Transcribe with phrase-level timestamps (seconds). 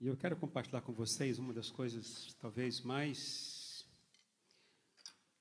[0.00, 3.84] E eu quero compartilhar com vocês uma das coisas talvez mais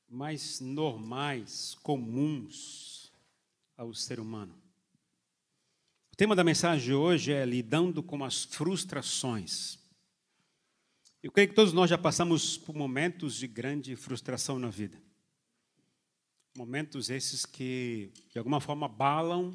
[0.10, 3.12] mais normais, comuns
[3.75, 4.56] ao ser humano.
[6.12, 9.78] O tema da mensagem de hoje é lidando com as frustrações.
[11.21, 15.00] Eu creio que todos nós já passamos por momentos de grande frustração na vida.
[16.58, 19.54] Momentos esses que, de alguma forma, abalam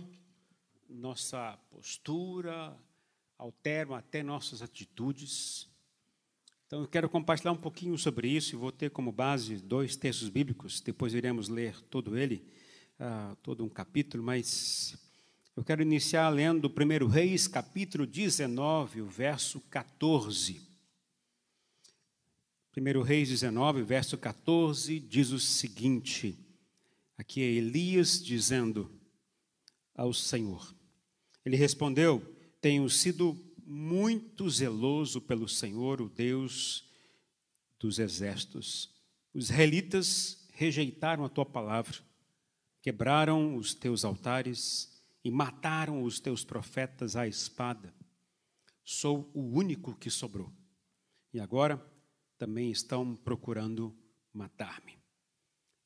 [0.88, 2.78] nossa postura,
[3.42, 5.68] alteram até nossas atitudes.
[6.64, 10.28] Então, eu quero compartilhar um pouquinho sobre isso e vou ter como base dois textos
[10.28, 12.46] bíblicos, depois iremos ler todo ele,
[13.00, 14.96] uh, todo um capítulo, mas
[15.56, 20.62] eu quero iniciar lendo 1 Reis, capítulo 19, o verso 14.
[22.76, 26.38] 1 Reis 19, verso 14, diz o seguinte:
[27.18, 28.88] Aqui é Elias dizendo
[29.96, 30.74] ao Senhor.
[31.44, 32.24] Ele respondeu:
[32.62, 36.88] Tenho sido muito zeloso pelo Senhor, o Deus
[37.76, 38.88] dos exércitos.
[39.34, 41.98] Os israelitas rejeitaram a tua palavra,
[42.80, 47.92] quebraram os teus altares e mataram os teus profetas à espada.
[48.84, 50.52] Sou o único que sobrou.
[51.34, 51.84] E agora
[52.38, 53.92] também estão procurando
[54.32, 54.96] matar-me.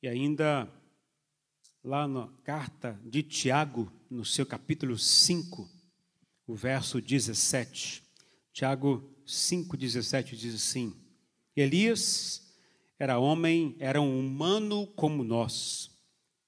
[0.03, 0.71] E ainda
[1.83, 5.76] lá na carta de Tiago, no seu capítulo 5,
[6.47, 8.01] o verso 17.
[8.53, 10.95] Tiago 5,17 diz assim:
[11.55, 12.41] Elias
[12.97, 15.91] era homem, era um humano como nós.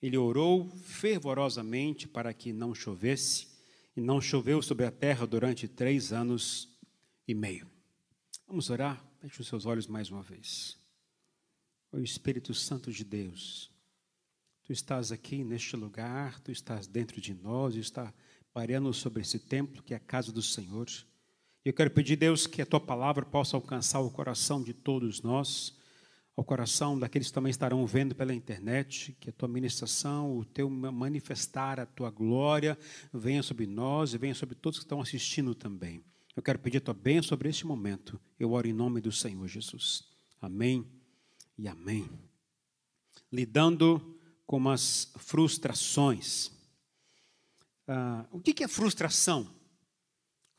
[0.01, 3.47] Ele orou fervorosamente para que não chovesse,
[3.95, 6.69] e não choveu sobre a terra durante três anos
[7.27, 7.69] e meio.
[8.47, 9.05] Vamos orar?
[9.19, 10.77] Feche os seus olhos mais uma vez.
[11.91, 13.69] O Espírito Santo de Deus,
[14.69, 18.13] Tu estás aqui neste lugar, tu estás dentro de nós, está
[18.59, 20.85] pareando sobre esse templo que é a casa do Senhor.
[21.63, 25.73] Eu quero pedir, Deus, que a tua palavra possa alcançar o coração de todos nós,
[26.35, 30.69] ao coração daqueles que também estarão vendo pela internet, que a tua ministração, o teu
[30.69, 32.77] manifestar a tua glória
[33.13, 36.03] venha sobre nós e venha sobre todos que estão assistindo também.
[36.35, 38.19] Eu quero pedir a tua bênção sobre este momento.
[38.37, 40.03] Eu oro em nome do Senhor Jesus.
[40.41, 40.85] Amém
[41.57, 42.09] e amém.
[43.31, 46.58] Lidando como as frustrações.
[47.91, 49.49] Ah, o que é frustração?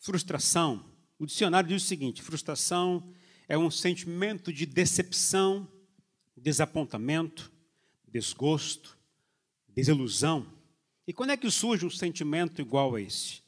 [0.00, 0.84] Frustração,
[1.16, 3.08] o dicionário diz o seguinte: frustração
[3.48, 5.68] é um sentimento de decepção,
[6.36, 7.52] desapontamento,
[8.08, 8.98] desgosto,
[9.68, 10.44] desilusão.
[11.06, 13.42] E quando é que surge um sentimento igual a esse?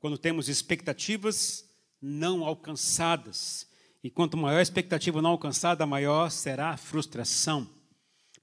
[0.00, 1.64] Quando temos expectativas
[2.02, 3.68] não alcançadas.
[4.02, 7.68] E quanto maior a expectativa não alcançada, maior será a frustração.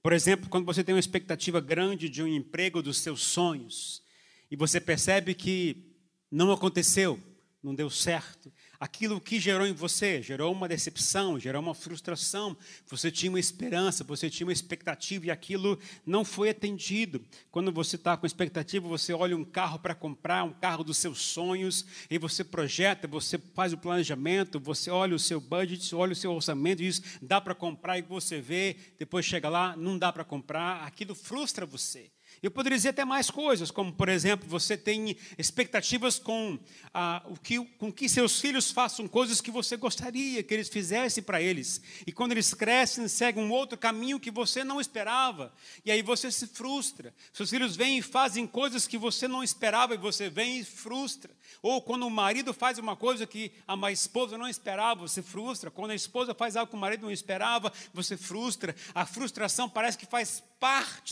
[0.02, 4.05] Por exemplo, quando você tem uma expectativa grande de um emprego dos seus sonhos
[4.50, 5.94] e você percebe que
[6.30, 7.20] não aconteceu,
[7.62, 12.56] não deu certo, aquilo que gerou em você, gerou uma decepção, gerou uma frustração.
[12.86, 17.24] Você tinha uma esperança, você tinha uma expectativa e aquilo não foi atendido.
[17.50, 21.20] Quando você está com expectativa, você olha um carro para comprar, um carro dos seus
[21.20, 26.16] sonhos, e você projeta, você faz o planejamento, você olha o seu budget, olha o
[26.16, 30.12] seu orçamento e diz, dá para comprar, e você vê, depois chega lá, não dá
[30.12, 32.10] para comprar, aquilo frustra você.
[32.42, 36.58] Eu poderia dizer até mais coisas, como, por exemplo, você tem expectativas com,
[36.92, 41.22] ah, o que, com que seus filhos façam coisas que você gostaria que eles fizessem
[41.22, 41.80] para eles.
[42.06, 45.52] E quando eles crescem, seguem um outro caminho que você não esperava.
[45.84, 47.14] E aí você se frustra.
[47.32, 51.34] Seus filhos vêm e fazem coisas que você não esperava e você vem e frustra.
[51.62, 55.70] Ou quando o marido faz uma coisa que a esposa não esperava, você frustra.
[55.70, 58.74] Quando a esposa faz algo que o marido não esperava, você frustra.
[58.94, 60.42] A frustração parece que faz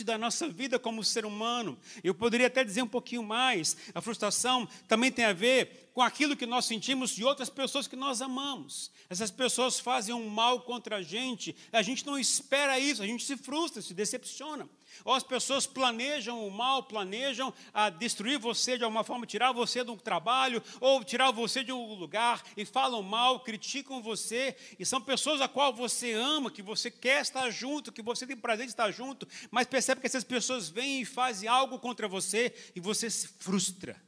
[0.03, 1.77] da nossa vida como ser humano.
[2.03, 3.77] Eu poderia até dizer um pouquinho mais.
[3.93, 7.95] A frustração também tem a ver com aquilo que nós sentimos de outras pessoas que
[7.95, 8.91] nós amamos.
[9.09, 13.23] Essas pessoas fazem um mal contra a gente, a gente não espera isso, a gente
[13.23, 14.67] se frustra, se decepciona.
[15.05, 19.85] Ou as pessoas planejam o mal, planejam a destruir você de alguma forma, tirar você
[19.85, 24.99] do trabalho, ou tirar você de um lugar, e falam mal, criticam você, e são
[24.99, 28.73] pessoas a qual você ama, que você quer estar junto, que você tem prazer de
[28.73, 33.09] estar junto, mas percebe que essas pessoas vêm e fazem algo contra você, e você
[33.09, 34.04] se frustra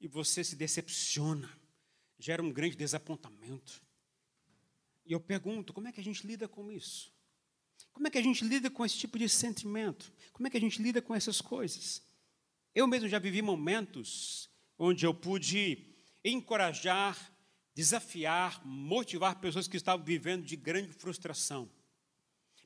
[0.00, 1.48] e você se decepciona,
[2.18, 3.82] gera um grande desapontamento.
[5.04, 7.12] E eu pergunto, como é que a gente lida com isso?
[7.92, 10.12] Como é que a gente lida com esse tipo de sentimento?
[10.32, 12.02] Como é que a gente lida com essas coisas?
[12.74, 14.48] Eu mesmo já vivi momentos
[14.78, 15.86] onde eu pude
[16.24, 17.32] encorajar,
[17.74, 21.68] desafiar, motivar pessoas que estavam vivendo de grande frustração.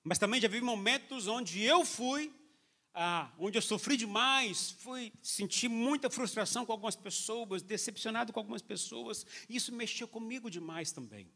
[0.03, 2.33] Mas também já vivi momentos onde eu fui
[2.95, 8.63] ah, onde eu sofri demais, fui sentir muita frustração com algumas pessoas, decepcionado com algumas
[8.63, 11.29] pessoas, isso mexeu comigo demais também.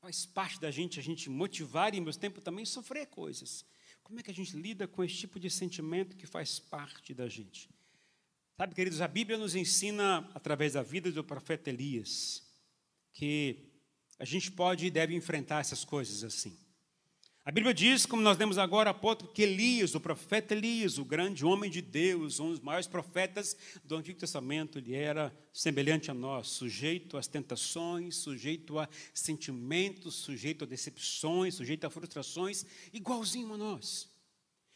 [0.00, 3.64] Faz parte da gente a gente motivar e, ao mesmo tempo, também sofrer coisas.
[4.04, 7.28] Como é que a gente lida com esse tipo de sentimento que faz parte da
[7.28, 7.68] gente?
[8.56, 12.46] Sabe, queridos, a Bíblia nos ensina, através da vida do profeta Elias,
[13.12, 13.56] que
[14.16, 16.56] a gente pode e deve enfrentar essas coisas assim.
[17.46, 21.04] A Bíblia diz, como nós lemos agora há pouco, que Elias, o profeta Elias, o
[21.04, 23.54] grande homem de Deus, um dos maiores profetas
[23.84, 30.64] do Antigo Testamento, ele era semelhante a nós, sujeito às tentações, sujeito a sentimentos, sujeito
[30.64, 32.64] a decepções, sujeito a frustrações,
[32.94, 34.08] igualzinho a nós.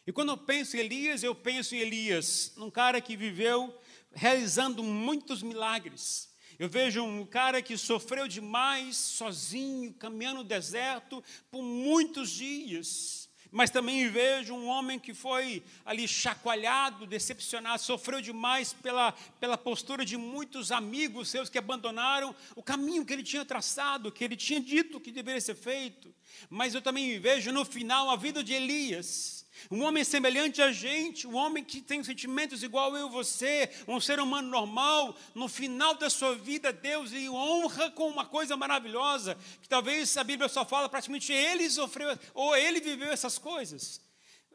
[0.06, 3.74] E quando eu penso em Elias, eu penso em Elias, um cara que viveu
[4.12, 6.27] realizando muitos milagres,
[6.58, 13.28] eu vejo um cara que sofreu demais sozinho, caminhando no deserto por muitos dias.
[13.50, 20.04] Mas também vejo um homem que foi ali chacoalhado, decepcionado, sofreu demais pela, pela postura
[20.04, 24.60] de muitos amigos seus que abandonaram o caminho que ele tinha traçado, que ele tinha
[24.60, 26.12] dito que deveria ser feito.
[26.50, 29.37] Mas eu também vejo no final a vida de Elias
[29.70, 34.00] um homem semelhante a gente, um homem que tem sentimentos igual eu e você, um
[34.00, 39.36] ser humano normal, no final da sua vida, Deus lhe honra com uma coisa maravilhosa,
[39.60, 44.00] que talvez a Bíblia só fala praticamente ele sofreu, ou ele viveu essas coisas.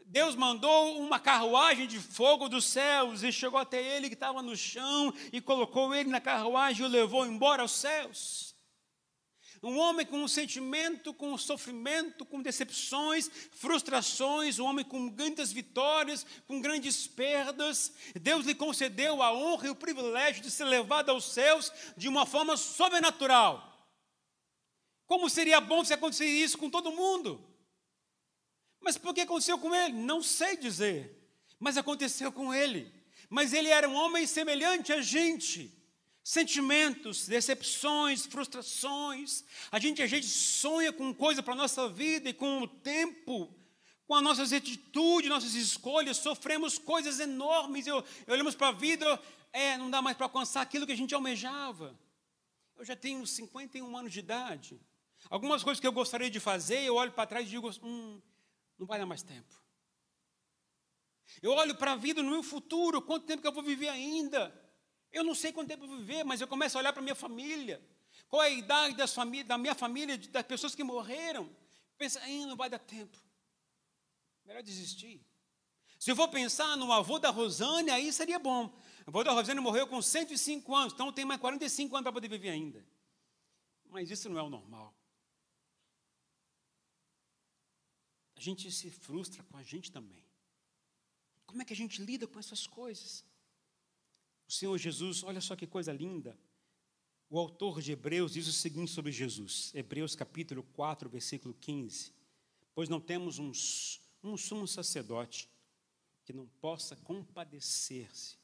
[0.05, 4.55] Deus mandou uma carruagem de fogo dos céus e chegou até ele que estava no
[4.55, 8.52] chão e colocou ele na carruagem e o levou embora aos céus.
[9.63, 15.53] Um homem com um sentimento, com um sofrimento, com decepções, frustrações, um homem com grandes
[15.53, 17.93] vitórias, com grandes perdas.
[18.13, 22.25] Deus lhe concedeu a honra e o privilégio de ser levado aos céus de uma
[22.25, 23.87] forma sobrenatural.
[25.05, 27.41] Como seria bom se acontecesse isso com todo mundo?
[28.81, 29.93] Mas por que aconteceu com ele?
[29.93, 31.25] Não sei dizer,
[31.57, 32.93] mas aconteceu com ele.
[33.29, 35.82] Mas ele era um homem semelhante a gente
[36.23, 39.43] sentimentos, decepções, frustrações.
[39.71, 43.53] A gente a gente sonha com coisa para a nossa vida e com o tempo,
[44.07, 47.85] com as nossas atitudes, nossas escolhas, sofremos coisas enormes.
[47.85, 49.21] Eu, eu olhamos para a vida,
[49.51, 51.99] é, não dá mais para alcançar aquilo que a gente almejava.
[52.77, 54.81] Eu já tenho 51 anos de idade.
[55.29, 58.21] Algumas coisas que eu gostaria de fazer, eu olho para trás e digo, hum,
[58.77, 59.61] não vai dar mais tempo.
[61.41, 64.62] Eu olho para a vida no meu futuro, quanto tempo que eu vou viver ainda?
[65.13, 67.79] Eu não sei quanto tempo vou viver, mas eu começo a olhar para minha família.
[68.27, 69.15] Qual é a idade das
[69.45, 71.55] da minha família, das pessoas que morreram?
[71.99, 73.15] Pensa, não vai dar tempo.
[74.43, 75.23] Melhor desistir.
[75.99, 78.65] Se eu for pensar no avô da Rosane, aí seria bom.
[79.05, 82.27] O avô da Rosane morreu com 105 anos, então tem mais 45 anos para poder
[82.27, 82.83] viver ainda.
[83.89, 84.93] Mas isso não é o normal.
[88.35, 90.25] A gente se frustra com a gente também.
[91.45, 93.23] Como é que a gente lida com essas coisas?
[94.53, 96.39] Senhor Jesus, olha só que coisa linda.
[97.27, 102.13] O autor de Hebreus diz o seguinte sobre Jesus, Hebreus capítulo 4, versículo 15:
[102.75, 103.51] Pois não temos um,
[104.23, 105.49] um sumo sacerdote
[106.23, 108.37] que não possa compadecer-se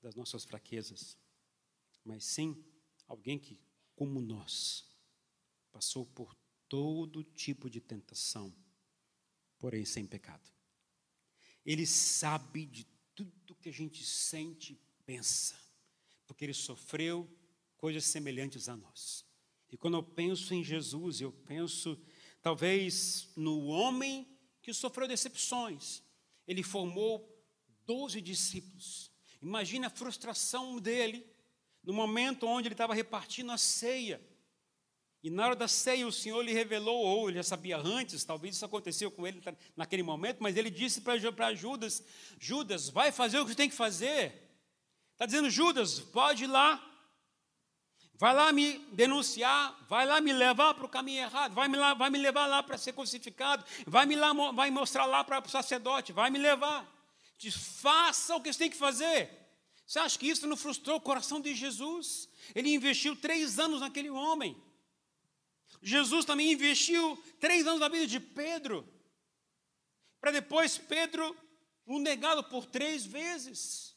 [0.00, 1.18] das nossas fraquezas,
[2.04, 2.64] mas sim
[3.08, 3.60] alguém que,
[3.96, 4.84] como nós,
[5.72, 6.32] passou por
[6.68, 8.54] todo tipo de tentação,
[9.58, 10.48] porém sem pecado.
[11.66, 12.86] Ele sabe de
[13.16, 14.80] tudo que a gente sente
[15.10, 15.56] pensa,
[16.24, 17.28] porque ele sofreu
[17.76, 19.26] coisas semelhantes a nós.
[19.68, 22.00] E quando eu penso em Jesus, eu penso
[22.40, 24.24] talvez no homem
[24.62, 26.00] que sofreu decepções.
[26.46, 27.28] Ele formou
[27.84, 29.10] doze discípulos.
[29.42, 31.26] Imagina a frustração dele
[31.82, 34.24] no momento onde ele estava repartindo a ceia.
[35.24, 38.54] E na hora da ceia o Senhor lhe revelou, ou ele já sabia antes, talvez
[38.54, 39.42] isso aconteceu com ele
[39.76, 41.18] naquele momento, mas ele disse para
[41.52, 42.04] Judas:
[42.38, 44.49] Judas, vai fazer o que tem que fazer.
[45.20, 46.82] Está dizendo, Judas, pode ir lá,
[48.14, 51.92] vai lá me denunciar, vai lá me levar para o caminho errado, vai me, lá,
[51.92, 55.50] vai me levar lá para ser crucificado, vai me lá, vai mostrar lá para o
[55.50, 56.90] sacerdote, vai me levar.
[57.36, 59.28] Diz, faça o que você tem que fazer.
[59.86, 62.26] Você acha que isso não frustrou o coração de Jesus?
[62.54, 64.56] Ele investiu três anos naquele homem.
[65.82, 68.88] Jesus também investiu três anos na vida de Pedro,
[70.18, 71.36] para depois Pedro
[71.84, 73.89] o negá-lo por três vezes.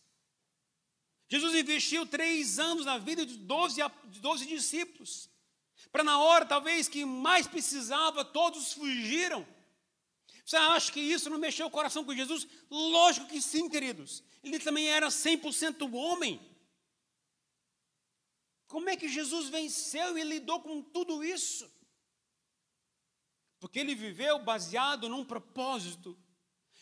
[1.34, 5.28] Jesus investiu três anos na vida de 12, de 12 discípulos,
[5.92, 9.44] para na hora talvez que mais precisava, todos fugiram.
[10.46, 12.48] Você acha que isso não mexeu o coração com Jesus?
[12.70, 14.24] Lógico que sim, queridos.
[14.44, 16.40] Ele também era 100% homem.
[18.68, 21.68] Como é que Jesus venceu e lidou com tudo isso?
[23.60, 26.16] Porque ele viveu baseado num propósito.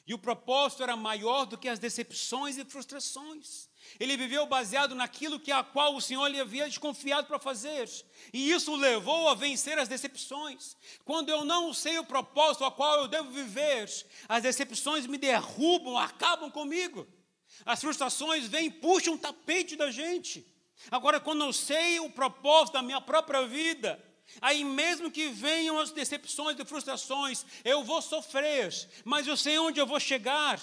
[0.05, 3.70] E o propósito era maior do que as decepções e frustrações.
[3.99, 7.89] Ele viveu baseado naquilo que a qual o Senhor lhe havia desconfiado para fazer.
[8.33, 10.75] E isso o levou a vencer as decepções.
[11.03, 13.89] Quando eu não sei o propósito a qual eu devo viver,
[14.27, 17.07] as decepções me derrubam, acabam comigo.
[17.65, 20.45] As frustrações vêm, puxam o tapete da gente.
[20.89, 24.03] Agora, quando eu sei o propósito da minha própria vida,
[24.41, 28.73] aí mesmo que venham as decepções e frustrações, eu vou sofrer,
[29.03, 30.59] mas eu sei onde eu vou chegar.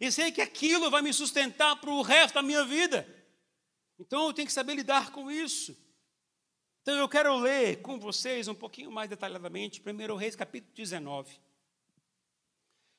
[0.00, 3.06] E sei que aquilo vai me sustentar para o resto da minha vida.
[3.98, 5.76] Então eu tenho que saber lidar com isso.
[6.82, 11.40] Então eu quero ler com vocês um pouquinho mais detalhadamente 1 Reis capítulo 19.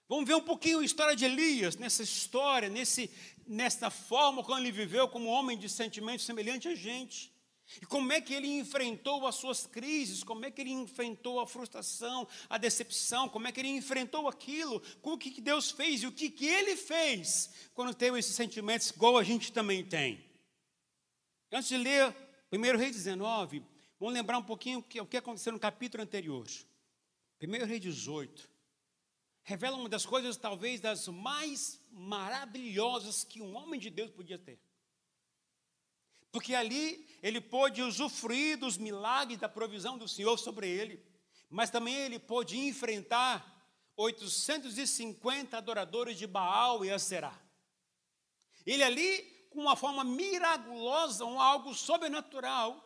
[0.08, 3.10] Vamos ver um pouquinho a história de Elias, nessa história, nesse,
[3.48, 7.33] nessa forma como ele viveu como homem de sentimento semelhante a gente.
[7.82, 11.48] E como é que ele enfrentou as suas crises, como é que ele enfrentou a
[11.48, 16.12] frustração, a decepção, como é que ele enfrentou aquilo, o que Deus fez e o
[16.12, 20.24] que, que ele fez quando teve esses sentimentos, igual a gente também tem.
[21.52, 22.16] Antes de ler
[22.52, 23.64] 1 Rei 19,
[24.00, 26.46] vamos lembrar um pouquinho o que aconteceu no capítulo anterior.
[27.42, 28.50] 1 Rei 18
[29.44, 34.60] revela uma das coisas, talvez, das mais maravilhosas que um homem de Deus podia ter.
[36.34, 41.00] Porque ali ele pôde usufruir dos milagres da provisão do Senhor sobre ele,
[41.48, 43.46] mas também ele pôde enfrentar
[43.96, 47.40] 850 adoradores de Baal e Aserá.
[48.66, 49.22] Ele ali,
[49.52, 52.84] com uma forma miraculosa, um algo sobrenatural,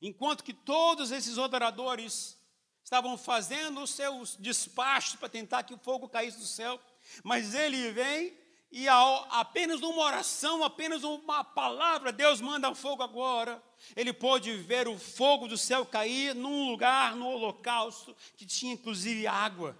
[0.00, 2.40] enquanto que todos esses adoradores
[2.82, 6.80] estavam fazendo os seus despachos para tentar que o fogo caísse do céu,
[7.22, 8.34] mas ele vem
[8.76, 13.62] e ao, apenas uma oração, apenas uma palavra, Deus manda fogo agora.
[13.94, 19.28] Ele pôde ver o fogo do céu cair num lugar, no holocausto, que tinha inclusive
[19.28, 19.78] água.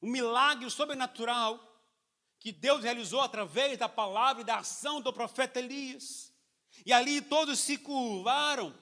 [0.00, 1.60] Um milagre sobrenatural
[2.38, 6.32] que Deus realizou através da palavra e da ação do profeta Elias.
[6.86, 8.74] E ali todos se curvaram,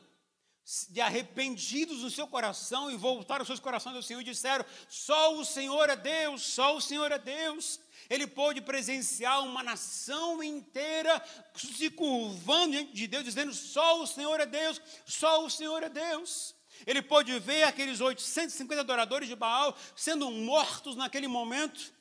[0.91, 5.35] de arrependidos no seu coração, e voltaram os seus corações ao Senhor e disseram: Só
[5.35, 7.81] o Senhor é Deus, só o Senhor é Deus.
[8.09, 11.23] Ele pôde presenciar uma nação inteira
[11.55, 15.89] se curvando diante de Deus, dizendo: só o Senhor é Deus, só o Senhor é
[15.89, 16.55] Deus.
[16.87, 21.93] Ele pôde ver aqueles 850 adoradores de Baal sendo mortos naquele momento.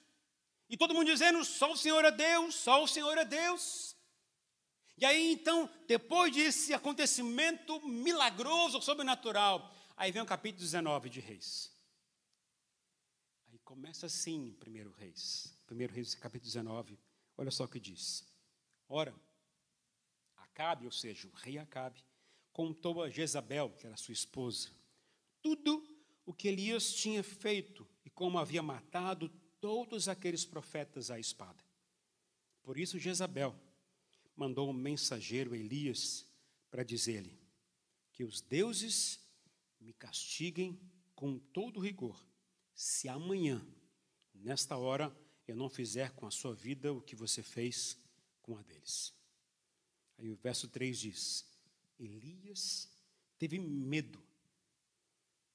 [0.69, 3.95] E todo mundo dizendo: só o Senhor é Deus, só o Senhor é Deus.
[4.97, 11.76] E aí então, depois desse acontecimento milagroso, sobrenatural, aí vem o capítulo 19 de Reis.
[13.67, 15.53] Começa assim, primeiro Reis.
[15.69, 16.97] 1 Reis capítulo 19,
[17.35, 18.25] olha só o que diz.
[18.87, 19.13] Ora,
[20.37, 22.01] Acabe, ou seja, o rei Acabe,
[22.53, 24.69] contou a Jezabel, que era sua esposa,
[25.41, 25.85] tudo
[26.25, 29.27] o que Elias tinha feito e como havia matado
[29.59, 31.61] todos aqueles profetas à espada.
[32.63, 33.53] Por isso Jezabel
[34.33, 36.25] mandou um mensageiro Elias
[36.71, 37.37] para dizer-lhe
[38.13, 39.19] que os deuses
[39.77, 40.79] me castiguem
[41.13, 42.17] com todo rigor,
[42.77, 43.59] se amanhã,
[44.35, 45.11] nesta hora,
[45.47, 47.97] eu não fizer com a sua vida o que você fez
[48.43, 49.15] com a deles.
[50.19, 51.45] Aí o verso 3 diz:
[51.99, 52.87] Elias
[53.39, 54.23] teve medo.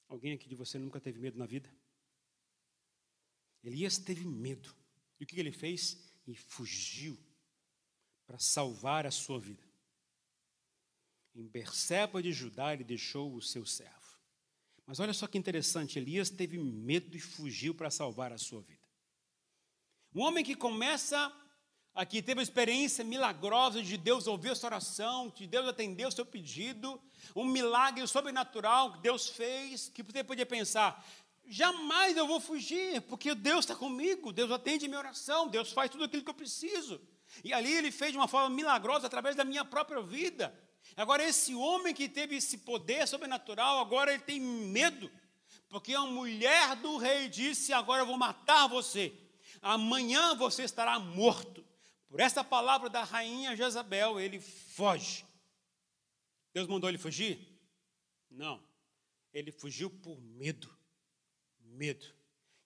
[0.09, 1.73] Alguém aqui de você nunca teve medo na vida?
[3.63, 4.75] Elias teve medo.
[5.17, 5.97] E o que ele fez?
[6.27, 7.17] E fugiu
[8.27, 9.63] para salvar a sua vida.
[11.33, 14.02] Em Berseba de Judá, ele deixou o seu servo.
[14.93, 18.87] Mas olha só que interessante, Elias teve medo e fugiu para salvar a sua vida.
[20.13, 21.33] Um homem que começa
[21.95, 26.11] aqui, teve uma experiência milagrosa de Deus ouvir a sua oração, de Deus atender o
[26.11, 27.01] seu pedido,
[27.35, 31.03] um milagre sobrenatural que Deus fez, que você podia pensar,
[31.47, 35.89] jamais eu vou fugir, porque Deus está comigo, Deus atende a minha oração, Deus faz
[35.89, 37.01] tudo aquilo que eu preciso.
[37.43, 40.53] E ali ele fez de uma forma milagrosa através da minha própria vida.
[40.95, 45.11] Agora, esse homem que teve esse poder sobrenatural, agora ele tem medo,
[45.69, 49.13] porque a mulher do rei disse: Agora eu vou matar você
[49.63, 51.65] amanhã você estará morto.
[52.09, 55.25] Por esta palavra da rainha Jezabel, ele foge.
[56.53, 57.39] Deus mandou ele fugir?
[58.29, 58.61] Não.
[59.33, 60.69] Ele fugiu por medo.
[61.59, 62.05] Medo.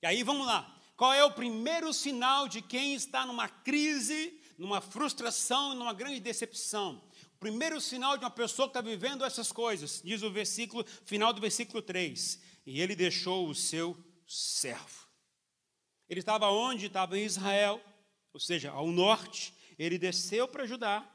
[0.02, 0.76] E aí vamos lá.
[0.98, 7.02] Qual é o primeiro sinal de quem está numa crise, numa frustração, numa grande decepção?
[7.40, 11.42] Primeiro sinal de uma pessoa que está vivendo essas coisas, diz o versículo, final do
[11.42, 12.42] versículo 3.
[12.66, 15.08] E ele deixou o seu servo.
[16.10, 16.88] Ele estava onde?
[16.88, 17.82] Estava em Israel,
[18.34, 19.54] ou seja, ao norte.
[19.78, 21.08] Ele desceu para Judá,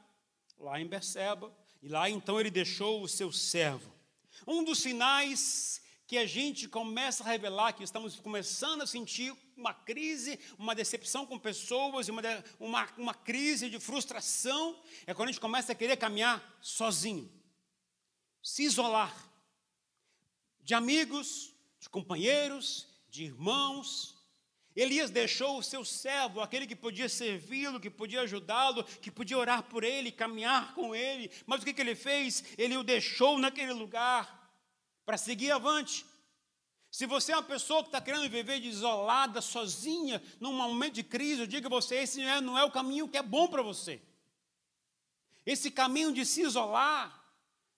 [0.57, 3.93] lá em Berseba, e lá então ele deixou o seu servo.
[4.47, 9.73] Um dos sinais que a gente começa a revelar que estamos começando a sentir uma
[9.73, 12.21] crise, uma decepção com pessoas, uma,
[12.59, 17.31] uma, uma crise de frustração, é quando a gente começa a querer caminhar sozinho,
[18.41, 19.13] se isolar
[20.61, 24.15] de amigos, de companheiros, de irmãos.
[24.75, 29.63] Elias deixou o seu servo, aquele que podia servi-lo, que podia ajudá-lo, que podia orar
[29.63, 31.29] por ele, caminhar com ele.
[31.45, 32.43] Mas o que, que ele fez?
[32.57, 34.51] Ele o deixou naquele lugar
[35.05, 36.05] para seguir avante.
[36.93, 41.41] Se você é uma pessoa que está querendo viver isolada, sozinha, num momento de crise,
[41.41, 43.63] eu digo a você: esse não é, não é o caminho que é bom para
[43.63, 43.99] você.
[45.43, 47.19] Esse caminho de se isolar,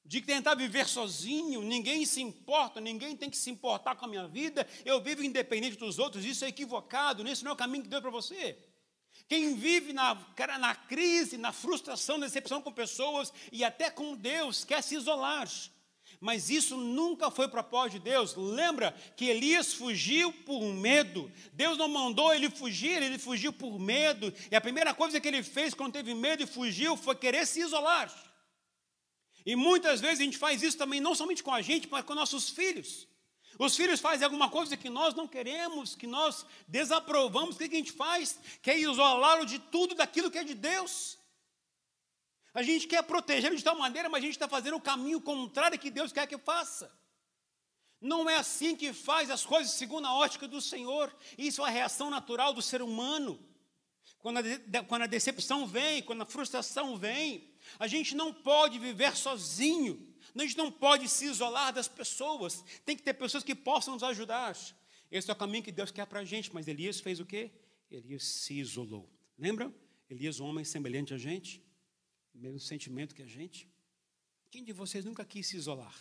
[0.03, 4.27] de tentar viver sozinho, ninguém se importa, ninguém tem que se importar com a minha
[4.27, 7.89] vida, eu vivo independente dos outros, isso é equivocado, isso não é o caminho que
[7.89, 8.57] Deus para você.
[9.29, 10.13] Quem vive na,
[10.59, 15.47] na crise, na frustração, na decepção com pessoas e até com Deus, quer se isolar.
[16.19, 18.35] Mas isso nunca foi propósito de Deus.
[18.35, 21.31] Lembra que Elias fugiu por medo.
[21.53, 24.33] Deus não mandou ele fugir, ele fugiu por medo.
[24.51, 27.61] E a primeira coisa que ele fez quando teve medo e fugiu foi querer se
[27.61, 28.13] isolar.
[29.45, 32.15] E muitas vezes a gente faz isso também, não somente com a gente, mas com
[32.15, 33.07] nossos filhos.
[33.57, 37.69] Os filhos fazem alguma coisa que nós não queremos, que nós desaprovamos, o que a
[37.69, 38.39] gente faz?
[38.61, 41.17] Quer isolá-lo de tudo daquilo que é de Deus.
[42.55, 45.77] A gente quer protegê-lo de tal maneira, mas a gente está fazendo o caminho contrário
[45.77, 46.89] que Deus quer que faça.
[47.99, 51.13] Não é assim que faz as coisas segundo a ótica do Senhor.
[51.37, 53.37] Isso é a reação natural do ser humano.
[54.19, 59.17] Quando a, quando a decepção vem, quando a frustração vem, a gente não pode viver
[59.17, 60.15] sozinho.
[60.33, 62.63] A gente não pode se isolar das pessoas.
[62.85, 64.55] Tem que ter pessoas que possam nos ajudar.
[65.11, 66.53] Esse é o caminho que Deus quer para a gente.
[66.53, 67.51] Mas Elias fez o quê?
[67.91, 69.09] Elias se isolou.
[69.37, 69.73] Lembra?
[70.09, 71.64] Elias, um homem semelhante a gente,
[72.37, 73.69] mesmo sentimento que a gente.
[74.49, 75.95] Quem de vocês nunca quis se isolar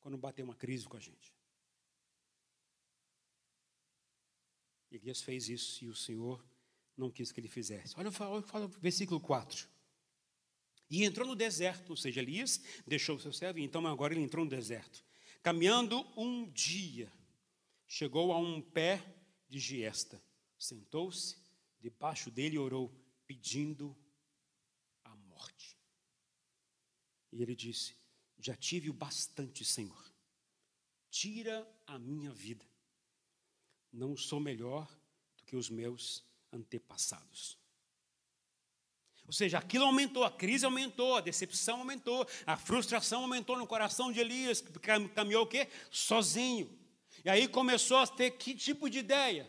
[0.00, 1.34] quando bateu uma crise com a gente?
[4.90, 6.44] Elias fez isso e o Senhor
[6.96, 7.94] não quis que ele fizesse.
[7.96, 9.68] Olha, olha, olha o versículo 4.
[10.90, 14.22] E entrou no deserto, ou seja, Elias deixou o seu servo, e então agora ele
[14.22, 15.04] entrou no deserto.
[15.42, 17.10] Caminhando um dia,
[17.86, 19.02] chegou a um pé
[19.48, 20.22] de giesta,
[20.58, 21.36] sentou-se
[21.78, 22.92] debaixo dele e orou,
[23.26, 23.96] pedindo
[25.04, 25.78] a morte.
[27.32, 27.96] E ele disse:
[28.38, 30.12] Já tive o bastante, Senhor,
[31.10, 32.64] tira a minha vida.
[33.92, 34.88] Não sou melhor
[35.36, 37.58] do que os meus antepassados.
[39.26, 44.10] Ou seja, aquilo aumentou, a crise aumentou, a decepção aumentou, a frustração aumentou no coração
[44.10, 44.72] de Elias, que
[45.14, 45.68] caminhou o quê?
[45.88, 46.76] Sozinho.
[47.24, 49.48] E aí começou a ter que tipo de ideia?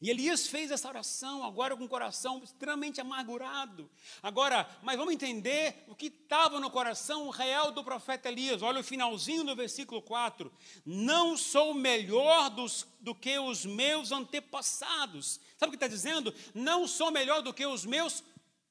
[0.00, 3.90] E Elias fez essa oração agora com o coração extremamente amargurado.
[4.22, 8.62] Agora, mas vamos entender o que estava no coração real do profeta Elias.
[8.62, 10.52] Olha o finalzinho do versículo 4.
[10.86, 15.40] Não sou melhor dos, do que os meus antepassados.
[15.56, 16.32] Sabe o que está dizendo?
[16.54, 18.22] Não sou melhor do que os meus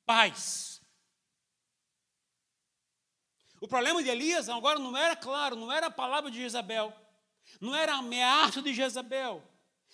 [0.05, 0.81] pais.
[3.59, 6.93] O problema de Elias agora não era claro, não era a palavra de Jezabel,
[7.59, 9.43] não era a ameaça de Jezabel.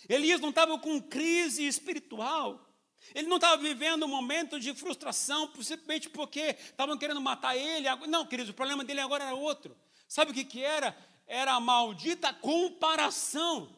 [0.10, 2.74] Elias não estava com crise espiritual,
[3.14, 7.88] ele não estava vivendo um momento de frustração, simplesmente porque estavam querendo matar ele.
[8.08, 9.76] Não, queridos, o problema dele agora era outro.
[10.08, 10.96] Sabe o que, que era?
[11.28, 13.76] Era a maldita comparação.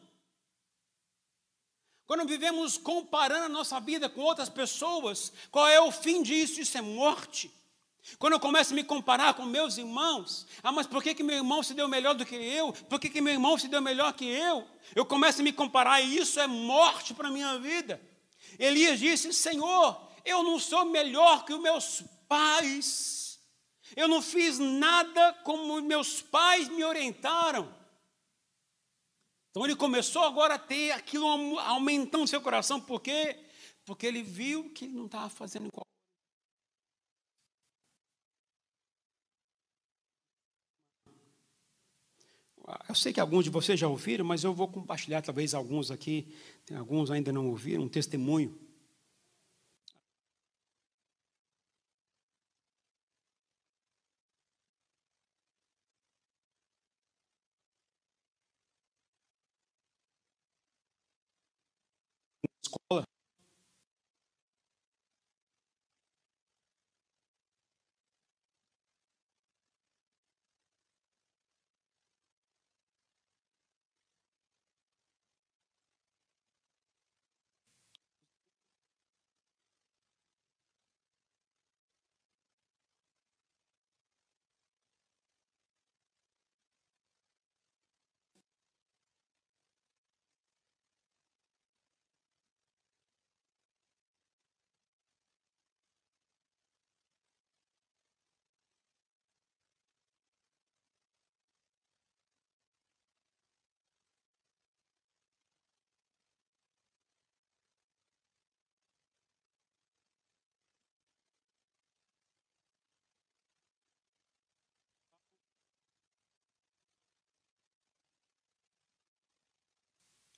[2.06, 6.60] Quando vivemos comparando a nossa vida com outras pessoas, qual é o fim disso?
[6.60, 7.50] Isso é morte.
[8.18, 11.36] Quando eu começo a me comparar com meus irmãos, ah, mas por que, que meu
[11.36, 12.72] irmão se deu melhor do que eu?
[12.72, 14.66] Por que, que meu irmão se deu melhor que eu?
[14.94, 18.00] Eu começo a me comparar e isso é morte para a minha vida.
[18.58, 23.40] Elias disse: Senhor, eu não sou melhor que os meus pais.
[23.96, 27.74] Eu não fiz nada como meus pais me orientaram.
[29.50, 33.38] Então ele começou agora a ter aquilo aumentando seu coração, por quê?
[33.84, 35.86] Porque ele viu que ele não estava fazendo igual.
[42.88, 46.34] Eu sei que alguns de vocês já ouviram, mas eu vou compartilhar, talvez alguns aqui,
[46.74, 48.58] alguns ainda não ouviram, um testemunho.
[62.66, 63.06] escola.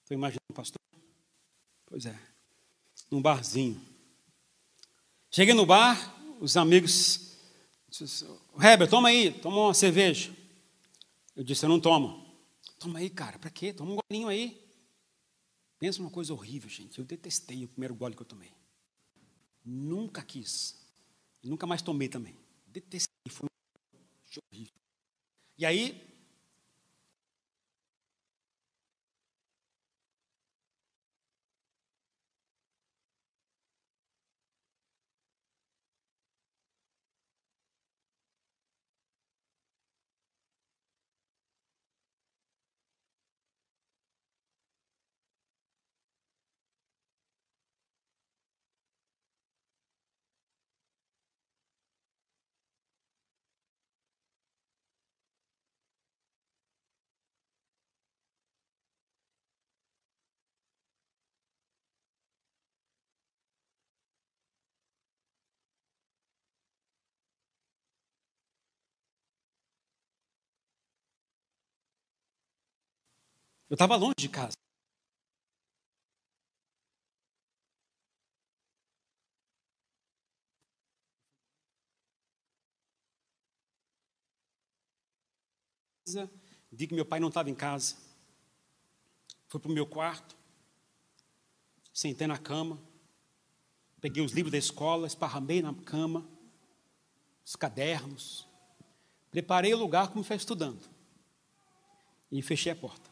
[0.08, 0.80] Estou imaginando, pastor?
[1.84, 2.18] Pois é,
[3.10, 3.78] num barzinho.
[5.30, 7.36] Cheguei no bar, os amigos
[7.90, 10.34] disseram, Heber, toma aí, toma uma cerveja.
[11.36, 12.26] Eu disse, eu não tomo.
[12.78, 13.70] Toma aí, cara, para quê?
[13.70, 14.58] Toma um golinho aí.
[15.78, 16.98] Pensa uma coisa horrível, gente.
[16.98, 18.54] Eu detestei o primeiro gole que eu tomei.
[19.62, 20.88] Nunca quis.
[21.42, 22.34] Nunca mais tomei também.
[22.66, 23.46] Detestei, foi
[24.50, 24.72] horrível.
[25.58, 26.07] E aí,
[73.70, 74.57] Eu estava longe de casa.
[86.72, 87.96] Vi que meu pai não estava em casa.
[89.48, 90.37] Fui para o meu quarto,
[91.92, 92.78] sentei na cama,
[94.00, 96.26] peguei os livros da escola, esparramei na cama,
[97.44, 98.46] os cadernos,
[99.31, 100.87] preparei o lugar como estar estudando
[102.31, 103.07] e fechei a porta.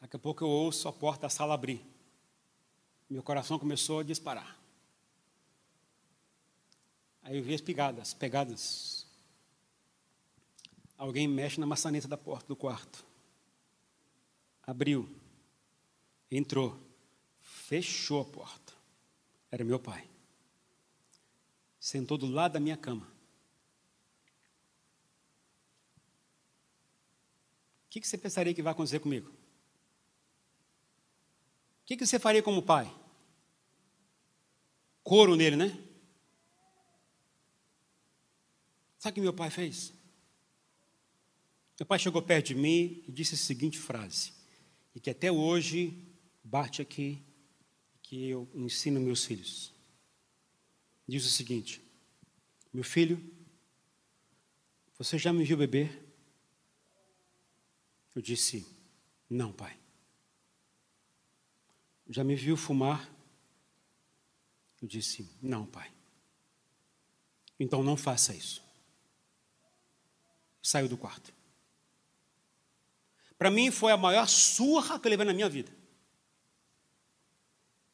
[0.00, 1.84] Daqui a pouco eu ouço a porta da sala abrir.
[3.08, 4.58] Meu coração começou a disparar.
[7.22, 9.06] Aí eu vi as pegadas, pegadas.
[10.96, 13.04] Alguém mexe na maçaneta da porta do quarto.
[14.62, 15.08] Abriu.
[16.30, 16.80] Entrou.
[17.40, 18.72] Fechou a porta.
[19.50, 20.08] Era meu pai.
[21.78, 23.06] Sentou do lado da minha cama.
[27.86, 29.30] O que você pensaria que vai acontecer comigo?
[31.90, 32.88] Que, que você faria como pai?
[35.02, 35.76] Couro nele, né?
[38.96, 39.92] Sabe o que meu pai fez?
[41.80, 44.32] Meu pai chegou perto de mim e disse a seguinte frase,
[44.94, 46.06] e que até hoje
[46.44, 47.20] bate aqui,
[48.02, 49.72] que eu ensino meus filhos.
[51.08, 51.82] Diz o seguinte:
[52.72, 53.20] Meu filho,
[54.96, 56.06] você já me viu beber?
[58.14, 58.64] Eu disse:
[59.28, 59.79] Não, pai.
[62.10, 63.08] Já me viu fumar?
[64.82, 65.90] Eu disse: Não, pai.
[67.58, 68.62] Então não faça isso.
[70.60, 71.32] Saiu do quarto.
[73.38, 75.72] Para mim foi a maior surra que eu levei na minha vida.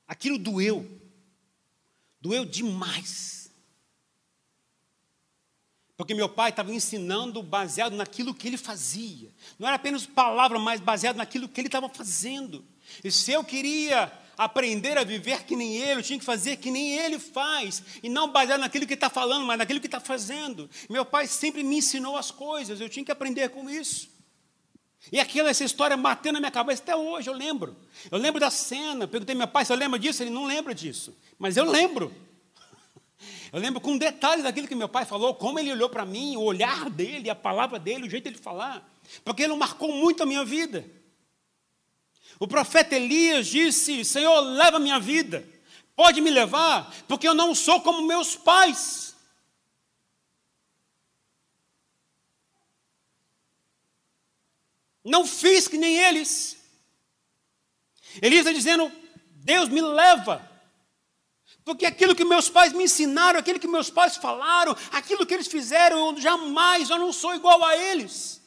[0.09, 0.89] Aquilo doeu.
[2.21, 3.51] Doeu demais.
[5.97, 9.31] Porque meu pai estava ensinando baseado naquilo que ele fazia.
[9.59, 12.65] Não era apenas palavra, mas baseado naquilo que ele estava fazendo.
[13.03, 16.71] E se eu queria aprender a viver que nem ele, eu tinha que fazer que
[16.71, 20.69] nem ele faz, e não baseado naquilo que está falando, mas naquilo que está fazendo.
[20.91, 24.15] Meu pai sempre me ensinou as coisas, eu tinha que aprender com isso.
[25.11, 27.77] E aquela essa história batendo na minha cabeça até hoje, eu lembro.
[28.11, 31.17] Eu lembro da cena, perguntei meu pai se eu lembro disso, ele não lembra disso.
[31.39, 32.13] Mas eu lembro.
[33.53, 36.43] Eu lembro com detalhes daquilo que meu pai falou, como ele olhou para mim, o
[36.43, 38.87] olhar dele, a palavra dele, o jeito dele falar.
[39.25, 40.85] Porque ele marcou muito a minha vida.
[42.39, 45.47] O profeta Elias disse: Senhor, leva minha vida.
[45.95, 49.15] Pode me levar, porque eu não sou como meus pais.
[55.03, 56.57] Não fiz que nem eles.
[58.21, 58.93] Elias está dizendo:
[59.31, 60.51] Deus me leva.
[61.65, 65.49] Porque aquilo que meus pais me ensinaram, aquilo que meus pais falaram, aquilo que eles
[65.49, 68.41] fizeram, eu jamais, eu não sou igual a eles.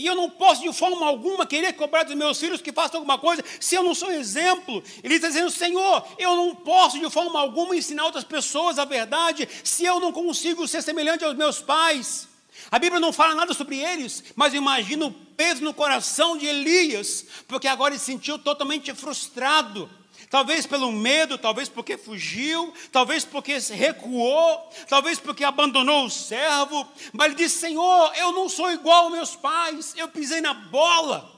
[0.00, 3.18] E eu não posso de forma alguma querer cobrar dos meus filhos que façam alguma
[3.18, 4.82] coisa se eu não sou exemplo.
[5.04, 9.46] Ele está dizendo, Senhor, eu não posso de forma alguma ensinar outras pessoas a verdade
[9.62, 12.26] se eu não consigo ser semelhante aos meus pais.
[12.70, 17.26] A Bíblia não fala nada sobre eles, mas imagina o peso no coração de Elias,
[17.46, 19.90] porque agora ele se sentiu totalmente frustrado.
[20.30, 27.26] Talvez pelo medo, talvez porque fugiu, talvez porque recuou, talvez porque abandonou o servo, mas
[27.26, 31.36] ele disse: Senhor, eu não sou igual aos meus pais, eu pisei na bola.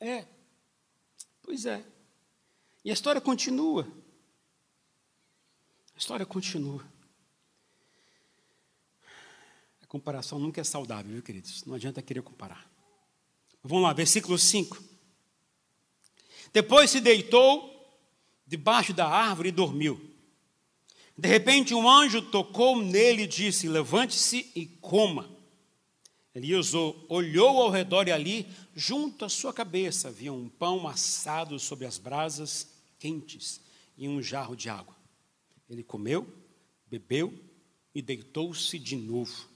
[0.00, 0.26] É,
[1.42, 1.84] pois é.
[2.82, 3.86] E a história continua.
[5.94, 6.82] A história continua.
[9.82, 11.66] A comparação nunca é saudável, viu, queridos?
[11.66, 12.66] Não adianta querer comparar.
[13.62, 14.93] Vamos lá, versículo 5.
[16.54, 17.68] Depois se deitou
[18.46, 20.00] debaixo da árvore e dormiu.
[21.18, 25.28] De repente, um anjo tocou nele e disse: Levante-se e coma.
[26.32, 26.72] Elias
[27.08, 31.98] olhou ao redor e ali, junto à sua cabeça, havia um pão assado sobre as
[31.98, 32.68] brasas
[33.00, 33.60] quentes
[33.96, 34.96] e um jarro de água.
[35.68, 36.26] Ele comeu,
[36.86, 37.34] bebeu
[37.92, 39.48] e deitou-se de novo.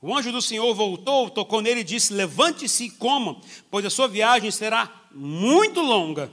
[0.00, 4.06] O anjo do Senhor voltou, tocou nele e disse: Levante-se e coma, pois a sua
[4.06, 6.32] viagem será muito longa.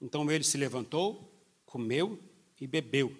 [0.00, 1.32] Então ele se levantou,
[1.64, 2.18] comeu
[2.60, 3.16] e bebeu.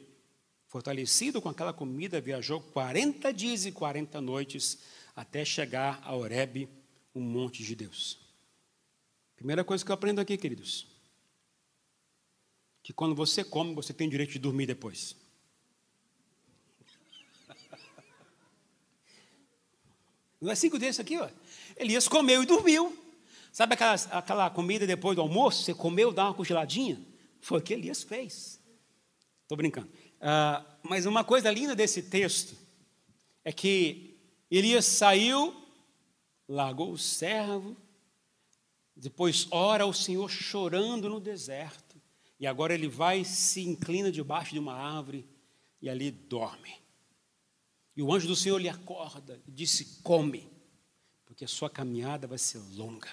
[0.66, 4.79] Fortalecido com aquela comida, viajou 40 dias e 40 noites
[5.14, 6.68] até chegar a Horebe,
[7.14, 8.18] o monte de Deus.
[9.35, 10.87] Primeira coisa que eu aprendo aqui, queridos,
[12.83, 15.16] que quando você come, você tem direito de dormir depois.
[20.46, 21.28] No versículo desse aqui, ó,
[21.76, 22.96] Elias comeu e dormiu.
[23.50, 25.64] Sabe aquela, aquela comida depois do almoço?
[25.64, 27.04] Você comeu, dá uma cochiladinha?
[27.40, 28.61] Foi o que Elias fez.
[29.42, 29.88] Estou brincando.
[29.88, 32.56] Uh, mas uma coisa linda desse texto
[33.44, 34.16] é que
[34.48, 35.52] Elias saiu,
[36.48, 37.76] largou o servo,
[38.94, 42.00] depois ora ao Senhor chorando no deserto,
[42.38, 45.26] e agora ele vai se inclina debaixo de uma árvore
[45.82, 46.86] e ali dorme.
[47.96, 50.46] E o anjo do Senhor lhe acorda e disse: Come,
[51.24, 53.11] porque a sua caminhada vai ser longa.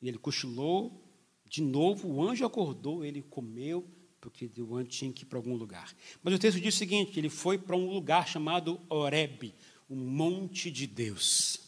[0.00, 1.02] E ele cochilou,
[1.46, 3.88] de novo o anjo acordou, ele comeu,
[4.20, 5.94] porque o anjo tinha que ir para algum lugar.
[6.22, 9.54] Mas o texto diz o seguinte: ele foi para um lugar chamado Oreb,
[9.88, 11.58] o monte de Deus.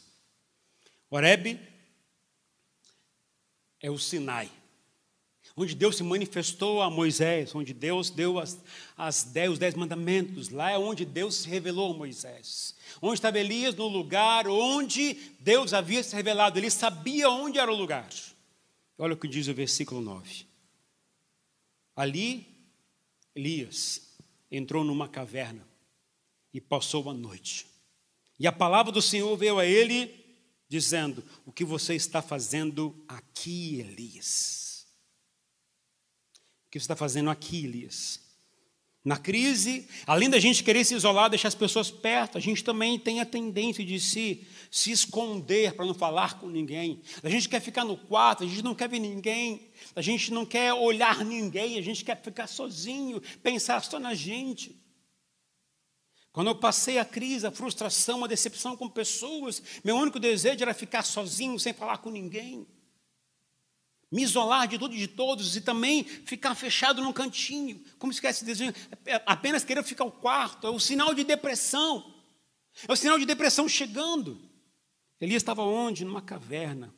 [1.10, 1.58] Oreb
[3.80, 4.50] é o Sinai,
[5.56, 8.60] onde Deus se manifestou a Moisés, onde Deus deu as,
[8.96, 10.48] as dez, os dez mandamentos.
[10.48, 12.74] Lá é onde Deus se revelou a Moisés.
[13.00, 13.74] Onde estava Elias?
[13.74, 16.58] No lugar onde Deus havia se revelado.
[16.58, 18.08] Ele sabia onde era o lugar.
[18.98, 20.46] Olha o que diz o versículo 9.
[21.94, 22.46] Ali,
[23.34, 24.16] Elias
[24.50, 25.64] entrou numa caverna
[26.52, 27.66] e passou a noite.
[28.38, 30.12] E a palavra do Senhor veio a ele,
[30.68, 34.63] dizendo: O que você está fazendo aqui, Elias?
[36.74, 38.18] Que você está fazendo aqui, Elias?
[39.04, 42.98] Na crise, além da gente querer se isolar, deixar as pessoas perto, a gente também
[42.98, 47.00] tem a tendência de se, se esconder para não falar com ninguém.
[47.22, 50.44] A gente quer ficar no quarto, a gente não quer ver ninguém, a gente não
[50.44, 54.76] quer olhar ninguém, a gente quer ficar sozinho, pensar só na gente.
[56.32, 60.74] Quando eu passei a crise, a frustração, a decepção com pessoas, meu único desejo era
[60.74, 62.66] ficar sozinho, sem falar com ninguém
[64.14, 67.83] me isolar de tudo e de todos e também ficar fechado num cantinho.
[67.98, 68.72] Como se esse desejo?
[69.05, 70.68] É apenas querer ficar o quarto.
[70.68, 72.14] É o sinal de depressão.
[72.87, 74.40] É o sinal de depressão chegando.
[75.20, 76.05] Elias estava onde?
[76.05, 76.94] Numa caverna.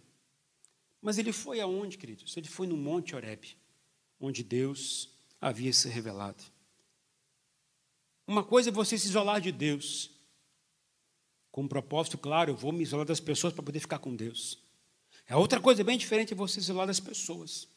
[1.01, 2.37] Mas ele foi aonde, queridos?
[2.37, 3.57] Ele foi no Monte Oreb,
[4.21, 5.09] onde Deus
[5.41, 6.45] havia se revelado.
[8.27, 10.11] Uma coisa é você se isolar de Deus,
[11.51, 14.66] com um propósito claro, eu vou me isolar das pessoas para poder ficar com Deus.
[15.27, 17.69] É outra coisa bem diferente é você isolar das pessoas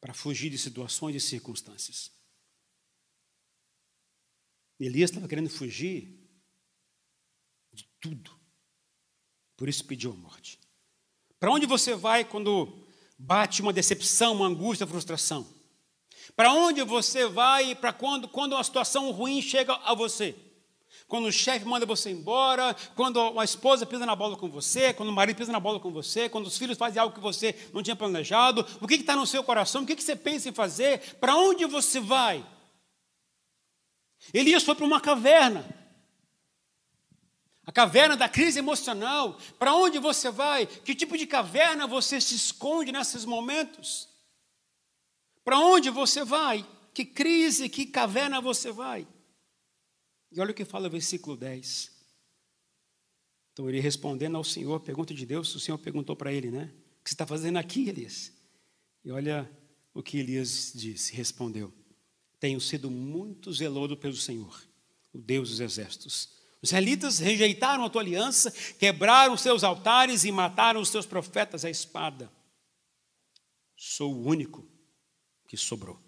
[0.00, 2.10] para fugir de situações e circunstâncias.
[4.80, 6.18] Elias estava querendo fugir
[7.72, 8.36] de tudo.
[9.56, 10.58] Por isso pediu a morte.
[11.38, 12.86] Para onde você vai quando
[13.18, 15.46] bate uma decepção, uma angústia, frustração?
[16.34, 20.34] Para onde você vai para quando, quando uma situação ruim chega a você?
[21.12, 25.10] Quando o chefe manda você embora, quando a esposa pisa na bola com você, quando
[25.10, 27.82] o marido pisa na bola com você, quando os filhos fazem algo que você não
[27.82, 31.16] tinha planejado, o que está no seu coração, o que, que você pensa em fazer,
[31.20, 32.42] para onde você vai?
[34.32, 35.68] Elias foi para uma caverna,
[37.66, 39.36] a caverna da crise emocional.
[39.58, 40.64] Para onde você vai?
[40.64, 44.08] Que tipo de caverna você se esconde nesses momentos?
[45.44, 46.66] Para onde você vai?
[46.94, 49.06] Que crise, que caverna você vai?
[50.32, 51.92] E olha o que fala o versículo 10.
[53.52, 56.72] Então ele respondendo ao Senhor, pergunta de Deus, o Senhor perguntou para ele, né?
[57.00, 58.32] O que você está fazendo aqui, Elias?
[59.04, 59.50] E olha
[59.92, 61.72] o que Elias disse, respondeu:
[62.40, 64.62] Tenho sido muito zeloso pelo Senhor,
[65.12, 66.40] o Deus dos exércitos.
[66.62, 71.64] Os israelitas rejeitaram a tua aliança, quebraram os seus altares e mataram os teus profetas
[71.64, 72.32] à espada.
[73.76, 74.64] Sou o único
[75.48, 76.00] que sobrou.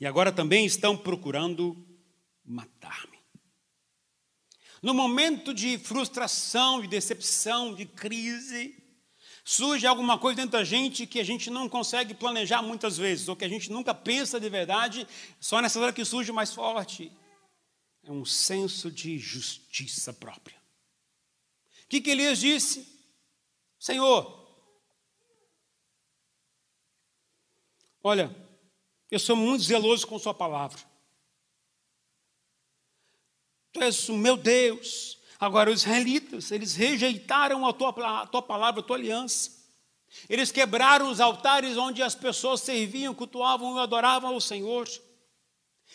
[0.00, 1.86] E agora também estão procurando
[2.44, 3.11] matar-me.
[4.82, 8.76] No momento de frustração, de decepção, de crise,
[9.44, 13.36] surge alguma coisa dentro da gente que a gente não consegue planejar muitas vezes, ou
[13.36, 15.06] que a gente nunca pensa de verdade,
[15.38, 17.12] só nessa hora que surge mais forte.
[18.02, 20.56] É um senso de justiça própria.
[21.84, 22.84] O que, que Elias disse?
[23.78, 24.36] Senhor,
[28.02, 28.34] olha,
[29.08, 30.91] eu sou muito zeloso com Sua palavra.
[33.72, 35.18] Tu és o meu Deus.
[35.40, 39.62] Agora, os israelitas, eles rejeitaram a tua, a tua palavra, a tua aliança.
[40.28, 44.88] Eles quebraram os altares onde as pessoas serviam, cultuavam e adoravam ao Senhor.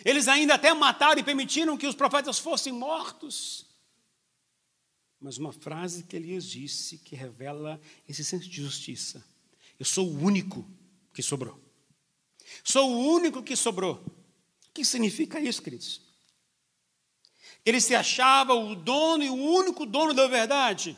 [0.03, 3.65] Eles ainda até mataram e permitiram que os profetas fossem mortos.
[5.19, 9.23] Mas uma frase que Elias disse que revela esse senso de justiça:
[9.79, 10.67] Eu sou o único
[11.13, 11.59] que sobrou.
[12.63, 13.95] Sou o único que sobrou.
[14.67, 16.06] O que significa isso, queridos?
[17.67, 20.95] Ele se achava o dono e o único dono da verdade.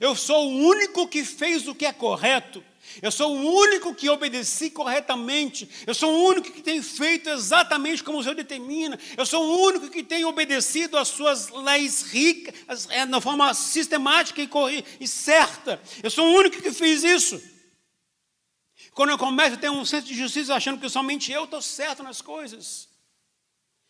[0.00, 2.62] Eu sou o único que fez o que é correto.
[3.02, 5.68] Eu sou o único que obedeci corretamente.
[5.84, 8.96] Eu sou o único que tem feito exatamente como o Senhor determina.
[9.16, 14.40] Eu sou o único que tem obedecido às suas leis ricas, é, na forma sistemática
[14.40, 15.82] e, certa.
[16.00, 17.42] Eu sou o único que fiz isso.
[18.92, 22.04] Quando eu começo a ter um senso de justiça achando que somente eu estou certo
[22.04, 22.88] nas coisas,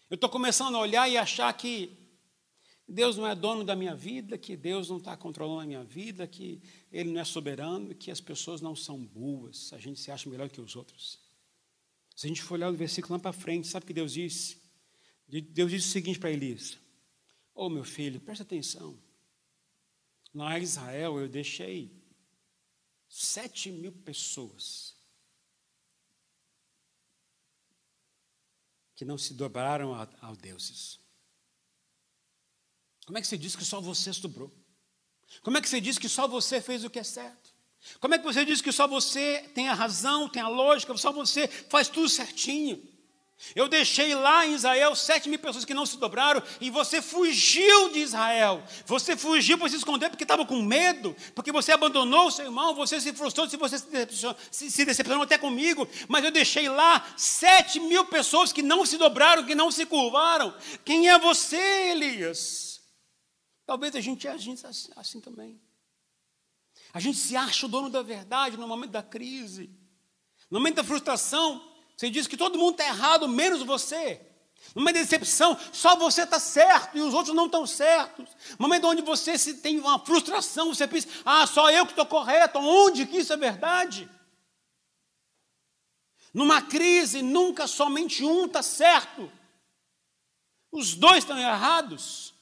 [0.08, 2.06] eu estou começando a olhar e achar que
[2.88, 6.26] Deus não é dono da minha vida, que Deus não está controlando a minha vida,
[6.26, 10.30] que Ele não é soberano, que as pessoas não são boas, a gente se acha
[10.30, 11.18] melhor que os outros.
[12.14, 14.58] Se a gente for olhar o versículo lá para frente, sabe o que Deus disse?
[15.28, 16.78] Deus disse o seguinte para Elias:
[17.52, 18.96] Ô oh, meu filho, presta atenção.
[20.32, 21.90] Lá em Israel eu deixei
[23.08, 24.95] sete mil pessoas
[28.96, 30.98] que não se dobraram aos deuses.
[33.04, 34.52] Como é que você diz que só você estuprou?
[35.42, 37.54] Como é que você diz que só você fez o que é certo?
[38.00, 41.12] Como é que você diz que só você tem a razão, tem a lógica, só
[41.12, 42.82] você faz tudo certinho?
[43.54, 47.90] Eu deixei lá em Israel sete mil pessoas que não se dobraram e você fugiu
[47.90, 48.62] de Israel.
[48.86, 52.74] Você fugiu para se esconder porque estava com medo, porque você abandonou o seu irmão,
[52.74, 55.86] você se frustrou, se você se decepcionou, se, se decepcionou até comigo.
[56.08, 60.54] Mas eu deixei lá sete mil pessoas que não se dobraram, que não se curvaram.
[60.82, 62.80] Quem é você, Elias?
[63.66, 65.60] Talvez a gente aja assim, assim também.
[66.94, 69.70] A gente se acha o dono da verdade no momento da crise,
[70.50, 71.75] no momento da frustração.
[71.96, 74.20] Você diz que todo mundo está errado, menos você.
[74.74, 78.28] Numa decepção, só você está certo e os outros não estão certos.
[78.58, 82.04] No momento onde você se tem uma frustração, você pensa, ah, só eu que estou
[82.04, 84.08] correto, onde que isso é verdade?
[86.34, 89.32] Numa crise, nunca somente um está certo.
[90.70, 92.34] Os dois estão errados.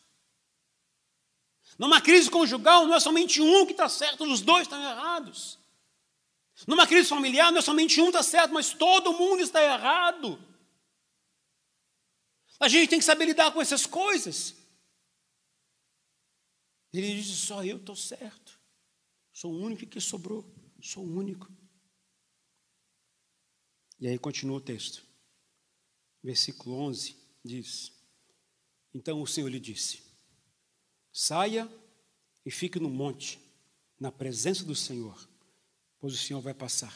[1.79, 5.59] Numa crise conjugal, não é somente um que está certo, os dois estão errados.
[6.67, 10.39] Numa crise familiar, não é somente um está certo, mas todo mundo está errado.
[12.59, 14.55] A gente tem que saber lidar com essas coisas.
[16.93, 18.59] Ele diz: só eu estou certo.
[19.33, 20.45] Sou o único que sobrou.
[20.81, 21.53] Sou o único.
[24.01, 25.05] E aí continua o texto.
[26.23, 27.93] Versículo 11 diz:
[28.95, 30.03] Então o Senhor lhe disse:
[31.13, 31.71] Saia
[32.47, 33.39] e fique no monte,
[34.01, 35.34] na presença do Senhor
[36.05, 36.95] pois o Senhor vai passar.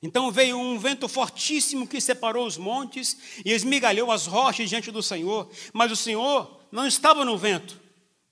[0.00, 5.02] Então veio um vento fortíssimo que separou os montes e esmigalhou as rochas diante do
[5.02, 7.78] Senhor, mas o Senhor não estava no vento.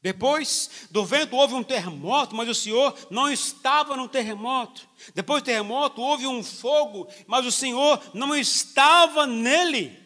[0.01, 4.89] Depois do vento houve um terremoto, mas o Senhor não estava no terremoto.
[5.15, 10.03] Depois do terremoto houve um fogo, mas o Senhor não estava nele.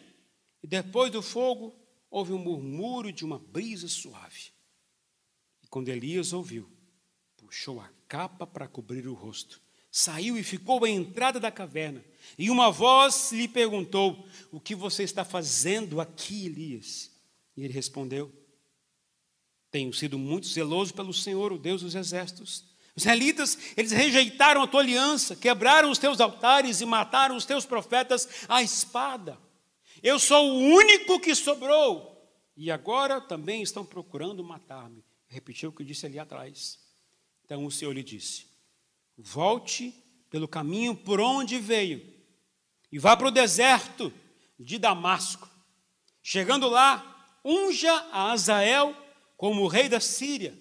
[0.61, 1.73] E depois do fogo
[2.11, 4.51] houve um murmúrio de uma brisa suave.
[5.63, 6.69] E quando Elias ouviu,
[7.37, 9.59] puxou a capa para cobrir o rosto,
[9.89, 12.05] saiu e ficou à entrada da caverna.
[12.37, 17.09] E uma voz lhe perguntou: O que você está fazendo aqui, Elias?
[17.57, 18.31] E ele respondeu:
[19.71, 22.63] tenho sido muito zeloso pelo Senhor, o Deus dos exércitos.
[22.95, 27.65] Os israelitas, eles rejeitaram a tua aliança, quebraram os teus altares e mataram os teus
[27.65, 29.35] profetas à espada.
[30.03, 32.13] Eu sou o único que sobrou.
[32.55, 35.03] E agora também estão procurando matar-me.
[35.27, 36.82] Repetiu o que disse ali atrás.
[37.45, 38.47] Então o Senhor lhe disse:
[39.17, 39.93] Volte
[40.29, 42.13] pelo caminho por onde veio
[42.91, 44.13] e vá para o deserto
[44.59, 45.49] de Damasco.
[46.21, 48.95] Chegando lá, unja a Azael
[49.35, 50.57] como rei da Síria.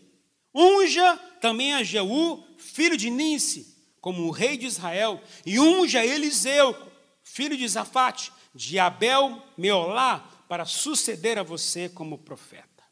[0.54, 5.22] Unja também a Jeú, filho de Ninse, como rei de Israel.
[5.46, 6.74] E unja Eliseu,
[7.22, 12.82] filho de Zafate, de Abel Meolá, para suceder a você como profeta.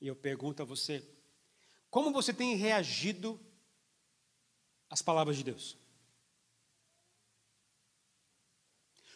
[0.00, 1.02] E eu pergunto a você,
[1.90, 3.40] como você tem reagido
[4.90, 5.76] às palavras de Deus?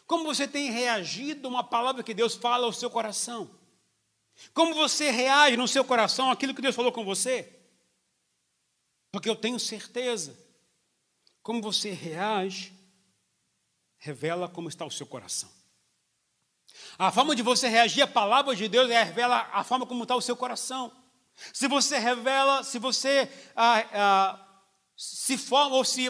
[0.05, 3.49] Como você tem reagido a uma palavra que Deus fala ao seu coração?
[4.53, 7.59] Como você reage no seu coração àquilo que Deus falou com você?
[9.11, 10.37] Porque eu tenho certeza,
[11.41, 12.73] como você reage,
[13.97, 15.51] revela como está o seu coração.
[16.97, 20.15] A forma de você reagir à palavra de Deus é, revela a forma como está
[20.15, 20.91] o seu coração.
[21.51, 24.39] Se você revela, se você ah, ah,
[24.95, 26.09] se forma ou se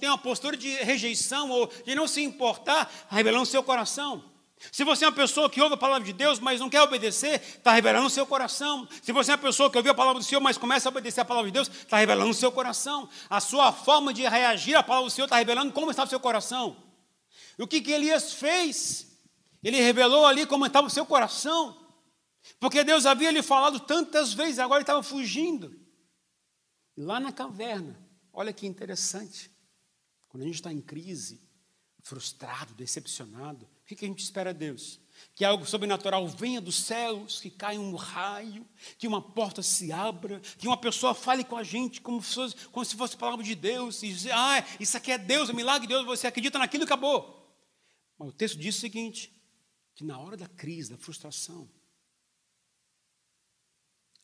[0.00, 4.32] tem uma postura de rejeição ou de não se importar, revelando o seu coração.
[4.70, 7.40] Se você é uma pessoa que ouve a palavra de Deus, mas não quer obedecer,
[7.40, 8.86] está revelando o seu coração.
[9.02, 11.20] Se você é uma pessoa que ouviu a palavra do Senhor, mas começa a obedecer
[11.20, 13.08] a palavra de Deus, está revelando o seu coração.
[13.28, 16.20] A sua forma de reagir à palavra do Senhor está revelando como está o seu
[16.20, 16.76] coração.
[17.58, 19.08] E o que, que Elias fez?
[19.62, 21.76] Ele revelou ali como estava o seu coração.
[22.58, 25.78] Porque Deus havia lhe falado tantas vezes, agora ele estava fugindo.
[26.96, 27.98] Lá na caverna,
[28.32, 29.50] olha que interessante.
[30.28, 31.40] Quando a gente está em crise,
[32.00, 34.98] frustrado, decepcionado, o que a gente espera a Deus?
[35.34, 38.66] Que algo sobrenatural venha dos céus, que caia um raio,
[38.98, 42.56] que uma porta se abra, que uma pessoa fale com a gente como se fosse,
[42.68, 45.86] como se fosse palavra de Deus, e dizer, ah, isso aqui é Deus, é milagre
[45.86, 47.38] de Deus, você acredita naquilo e acabou.
[48.18, 49.32] Mas o texto diz o seguinte:
[49.94, 51.70] que na hora da crise, da frustração,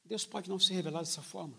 [0.09, 1.55] Deus pode não se revelar dessa forma.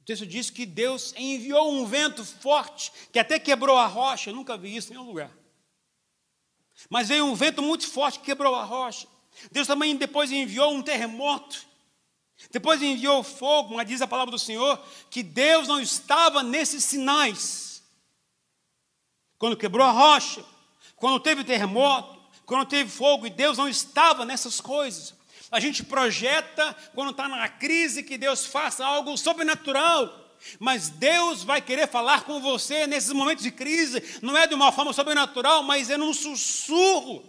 [0.00, 4.30] O texto diz que Deus enviou um vento forte que até quebrou a rocha.
[4.30, 5.36] Eu nunca vi isso em nenhum lugar.
[6.88, 9.08] Mas veio um vento muito forte que quebrou a rocha.
[9.50, 11.66] Deus também depois enviou um terremoto.
[12.52, 17.82] Depois enviou fogo, mas diz a palavra do Senhor que Deus não estava nesses sinais.
[19.36, 20.44] Quando quebrou a rocha,
[20.94, 25.14] quando teve terremoto, quando teve fogo, e Deus não estava nessas coisas.
[25.54, 30.34] A gente projeta, quando está na crise, que Deus faça algo sobrenatural.
[30.58, 34.72] Mas Deus vai querer falar com você nesses momentos de crise, não é de uma
[34.72, 37.22] forma sobrenatural, mas é num sussurro.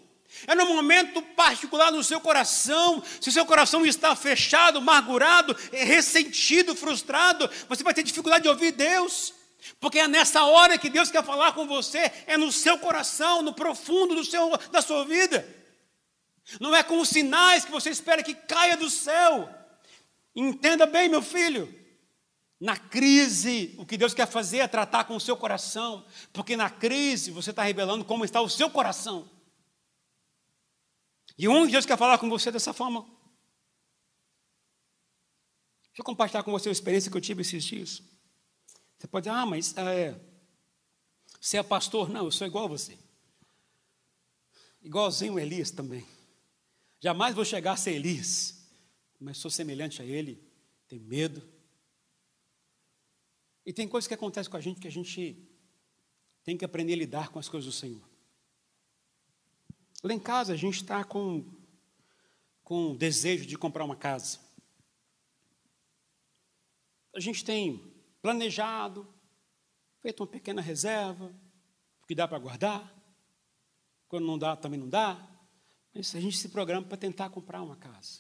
[0.48, 3.04] É num momento particular no seu coração.
[3.22, 8.72] Se o seu coração está fechado, amargurado, ressentido, frustrado, você vai ter dificuldade de ouvir
[8.72, 9.36] Deus.
[9.80, 13.54] Porque é nessa hora que Deus quer falar com você, é no seu coração, no
[13.54, 15.64] profundo do seu, da sua vida.
[16.60, 19.50] Não é com os sinais que você espera que caia do céu.
[20.36, 21.74] Entenda bem, meu filho.
[22.60, 26.70] Na crise, o que Deus quer fazer é tratar com o seu coração, porque na
[26.70, 29.30] crise você está revelando como está o seu coração.
[31.38, 33.02] E onde Deus quer falar com você dessa forma?
[35.88, 38.02] Deixa eu compartilhar com você a experiência que eu tive esses dias.
[38.98, 40.20] Você pode dizer, ah, mas é,
[41.40, 42.10] você é pastor?
[42.10, 42.98] Não, eu sou igual a você.
[44.82, 46.15] Igualzinho Elias também.
[47.06, 48.68] Jamais vou chegar a ser Elias,
[49.20, 50.44] mas sou semelhante a ele,
[50.88, 51.48] tenho medo,
[53.64, 55.48] e tem coisas que acontecem com a gente que a gente
[56.44, 58.02] tem que aprender a lidar com as coisas do Senhor.
[60.02, 61.46] Lá em casa a gente está com,
[62.64, 64.40] com desejo de comprar uma casa.
[67.14, 69.08] A gente tem planejado,
[70.00, 71.32] feito uma pequena reserva,
[72.08, 72.92] que dá para guardar.
[74.08, 75.35] Quando não dá, também não dá.
[75.96, 78.20] Mas a gente se programa para tentar comprar uma casa.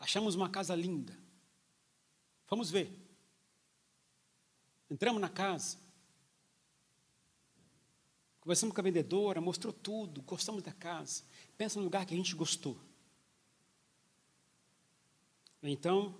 [0.00, 1.16] Achamos uma casa linda.
[2.48, 2.90] Vamos ver.
[4.90, 5.76] Entramos na casa.
[8.40, 11.22] Conversamos com a vendedora, mostrou tudo, gostamos da casa.
[11.56, 12.76] Pensa no lugar que a gente gostou.
[15.62, 16.18] Então,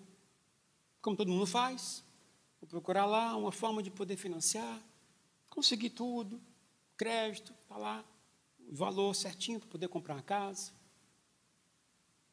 [1.00, 2.04] como todo mundo faz,
[2.60, 4.80] vou procurar lá uma forma de poder financiar,
[5.50, 6.40] conseguir tudo,
[6.96, 8.04] crédito, está lá,
[8.74, 10.72] valor certinho para poder comprar uma casa.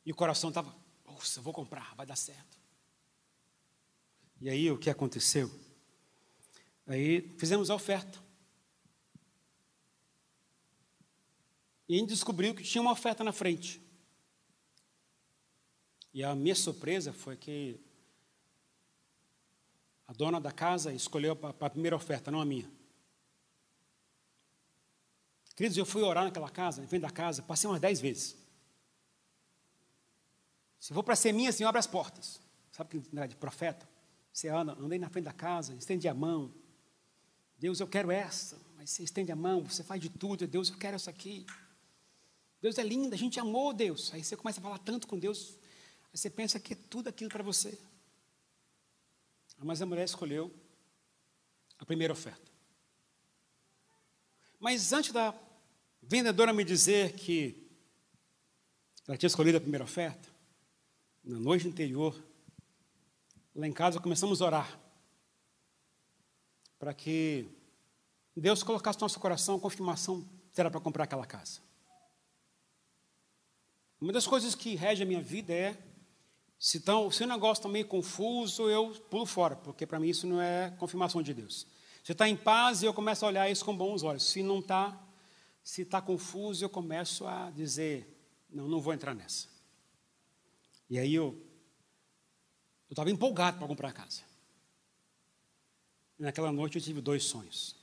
[0.06, 0.76] E o coração estava,
[1.06, 2.58] nossa, vou comprar, vai dar certo.
[4.42, 5.52] E aí o que aconteceu?
[6.88, 8.18] Aí fizemos a oferta.
[11.88, 13.82] E a gente descobriu que tinha uma oferta na frente.
[16.14, 17.80] E a minha surpresa foi que
[20.08, 22.79] a dona da casa escolheu a primeira oferta, não a minha.
[25.60, 28.34] Queridos, eu fui orar naquela casa, na frente da casa, passei umas dez vezes.
[30.80, 32.40] Se for para ser minha, assim, abre as portas.
[32.72, 33.86] Sabe que é de profeta?
[34.32, 36.50] Você anda, andei na frente da casa, estende a mão.
[37.58, 38.58] Deus, eu quero essa.
[38.78, 40.48] Mas você estende a mão, você faz de tudo.
[40.48, 41.46] Deus, eu quero essa aqui.
[42.62, 44.14] Deus é lindo, a gente amou Deus.
[44.14, 45.58] Aí você começa a falar tanto com Deus,
[46.06, 47.78] aí você pensa que é tudo aquilo para você.
[49.58, 50.56] Mas a mulher escolheu
[51.78, 52.50] a primeira oferta.
[54.58, 55.34] Mas antes da
[56.10, 57.70] vendedora me dizer que
[59.08, 60.28] ela tinha escolhido a primeira oferta,
[61.24, 62.20] na noite anterior,
[63.56, 64.80] lá em casa começamos a orar
[66.80, 67.48] para que
[68.36, 71.62] Deus colocasse no nosso coração a confirmação que era para comprar aquela casa.
[74.02, 75.78] Uma das coisas que rege a minha vida é
[76.58, 80.26] se, tão, se o negócio está meio confuso, eu pulo fora, porque para mim isso
[80.26, 81.68] não é confirmação de Deus.
[82.04, 84.24] Se está em paz, eu começo a olhar isso com bons olhos.
[84.24, 85.00] Se não está,
[85.70, 88.12] se está confuso, eu começo a dizer,
[88.50, 89.48] não, não vou entrar nessa.
[90.90, 91.40] E aí eu
[92.90, 94.24] estava empolgado para comprar a casa.
[96.18, 97.76] E naquela noite eu tive dois sonhos.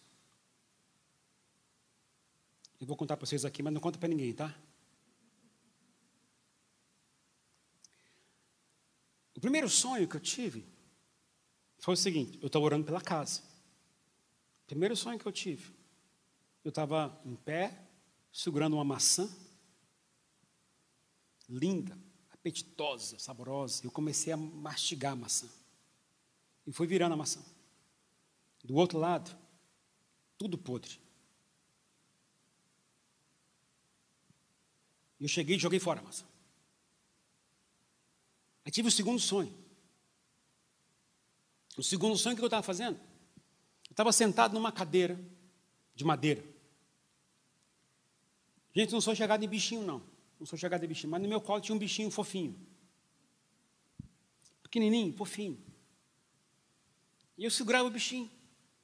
[2.80, 4.52] Eu vou contar para vocês aqui, mas não conta para ninguém, tá?
[9.32, 10.66] O primeiro sonho que eu tive
[11.78, 13.42] foi o seguinte: eu estava orando pela casa.
[14.66, 15.75] Primeiro sonho que eu tive,
[16.66, 17.80] eu estava em pé,
[18.32, 19.32] segurando uma maçã,
[21.48, 21.96] linda,
[22.32, 23.86] apetitosa, saborosa.
[23.86, 25.48] Eu comecei a mastigar a maçã.
[26.66, 27.40] E fui virando a maçã.
[28.64, 29.30] Do outro lado,
[30.36, 30.98] tudo podre.
[35.20, 36.26] Eu cheguei e joguei fora a maçã.
[38.64, 39.56] Aí tive o segundo sonho.
[41.76, 42.98] O segundo sonho que eu estava fazendo?
[43.88, 45.16] Eu estava sentado numa cadeira
[45.94, 46.55] de madeira.
[48.76, 50.02] Gente, não sou chegado em bichinho, não.
[50.38, 52.54] Não sou chegado em bichinho, mas no meu colo tinha um bichinho fofinho.
[54.62, 55.58] Pequenininho, fofinho.
[57.38, 58.30] E eu segurava o bichinho.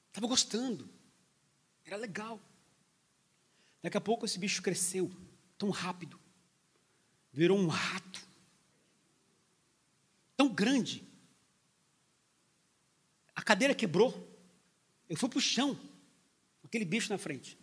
[0.08, 0.88] Estava gostando.
[1.84, 2.40] Era legal.
[3.82, 5.10] Daqui a pouco esse bicho cresceu
[5.58, 6.18] tão rápido.
[7.30, 8.26] Virou um rato
[10.34, 11.06] tão grande.
[13.36, 14.26] A cadeira quebrou.
[15.06, 15.78] Eu fui para o chão,
[16.64, 17.58] aquele bicho na frente.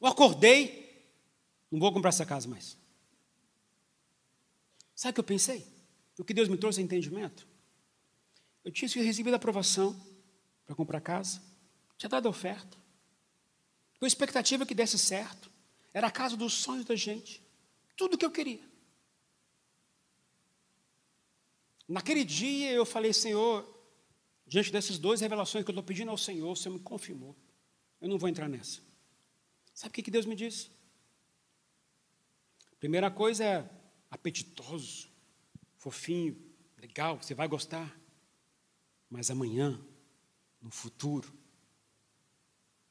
[0.00, 0.83] Eu acordei,
[1.70, 2.76] não vou comprar essa casa mais.
[4.94, 5.66] Sabe o que eu pensei?
[6.18, 7.46] O que Deus me trouxe é entendimento.
[8.64, 9.94] Eu tinha recebido a aprovação
[10.64, 11.42] para comprar casa,
[11.98, 12.78] tinha dado a oferta,
[13.98, 15.50] com a expectativa que desse certo,
[15.92, 17.42] era a casa dos sonhos da gente,
[17.96, 18.62] tudo o que eu queria.
[21.86, 23.68] Naquele dia eu falei, Senhor,
[24.46, 27.36] diante dessas duas revelações que eu estou pedindo ao Senhor, o Senhor me confirmou.
[28.00, 28.80] Eu não vou entrar nessa.
[29.74, 30.70] Sabe o que Deus me disse?
[32.84, 33.70] Primeira coisa é
[34.10, 35.08] apetitoso,
[35.78, 36.36] fofinho,
[36.76, 37.98] legal, você vai gostar.
[39.08, 39.80] Mas amanhã,
[40.60, 41.32] no futuro,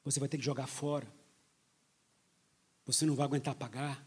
[0.02, 1.06] você vai ter que jogar fora.
[2.84, 4.04] Você não vai aguentar pagar.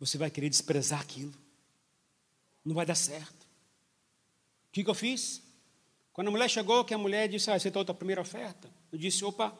[0.00, 1.34] Você vai querer desprezar aquilo.
[2.64, 3.44] Não vai dar certo.
[3.44, 5.40] O que, que eu fiz?
[6.12, 8.98] Quando a mulher chegou, que a mulher disse, ah, aceitou a tua primeira oferta, eu
[8.98, 9.56] disse, opa,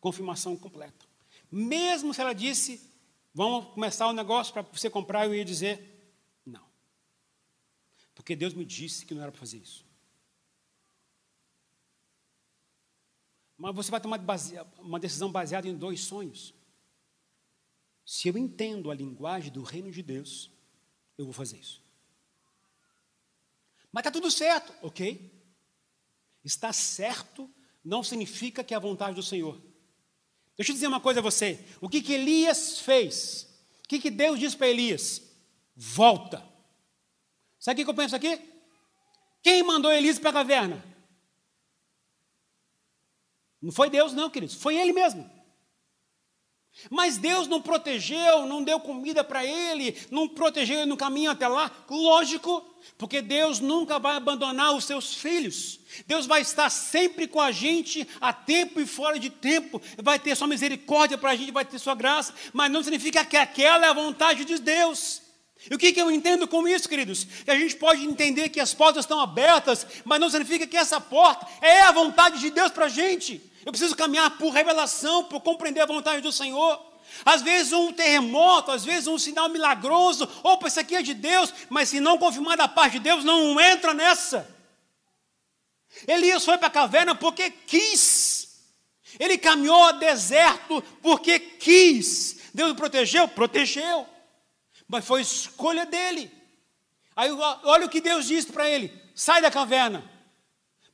[0.00, 1.06] confirmação completa.
[1.48, 2.91] Mesmo se ela disse,
[3.34, 6.14] vamos começar o negócio para você comprar, eu ia dizer,
[6.44, 6.66] não.
[8.14, 9.84] Porque Deus me disse que não era para fazer isso.
[13.56, 14.20] Mas você vai tomar
[14.78, 16.54] uma decisão baseada em dois sonhos.
[18.04, 20.50] Se eu entendo a linguagem do reino de Deus,
[21.16, 21.82] eu vou fazer isso.
[23.92, 25.30] Mas está tudo certo, ok?
[26.44, 27.48] Está certo
[27.84, 29.60] não significa que é a vontade do Senhor.
[30.56, 31.58] Deixa eu dizer uma coisa a você.
[31.80, 33.48] O que, que Elias fez?
[33.84, 35.22] O que, que Deus disse para Elias?
[35.74, 36.42] Volta.
[37.58, 38.40] Sabe o que eu penso aqui?
[39.42, 40.84] Quem mandou Elias para a caverna?
[43.60, 44.56] Não foi Deus, não, queridos.
[44.56, 45.28] Foi ele mesmo.
[46.90, 51.46] Mas Deus não protegeu, não deu comida para ele, não protegeu ele no caminho até
[51.46, 51.70] lá.
[51.88, 52.64] Lógico,
[52.98, 55.78] porque Deus nunca vai abandonar os seus filhos.
[56.06, 59.80] Deus vai estar sempre com a gente, a tempo e fora de tempo.
[60.02, 62.34] Vai ter sua misericórdia para a gente, vai ter sua graça.
[62.52, 65.22] Mas não significa que aquela é a vontade de Deus.
[65.70, 67.24] E o que, que eu entendo com isso, queridos?
[67.44, 71.00] Que a gente pode entender que as portas estão abertas, mas não significa que essa
[71.00, 73.40] porta é a vontade de Deus para a gente.
[73.64, 76.80] Eu preciso caminhar por revelação, por compreender a vontade do Senhor.
[77.24, 81.52] Às vezes um terremoto, às vezes um sinal milagroso, opa, isso aqui é de Deus,
[81.68, 84.48] mas se não confirmar da parte de Deus, não entra nessa.
[86.06, 88.42] Elias foi para a caverna porque quis.
[89.20, 92.38] Ele caminhou ao deserto porque quis.
[92.54, 93.28] Deus o protegeu?
[93.28, 94.06] Protegeu.
[94.88, 96.32] Mas foi escolha dele.
[97.14, 100.11] Aí olha o que Deus disse para ele: sai da caverna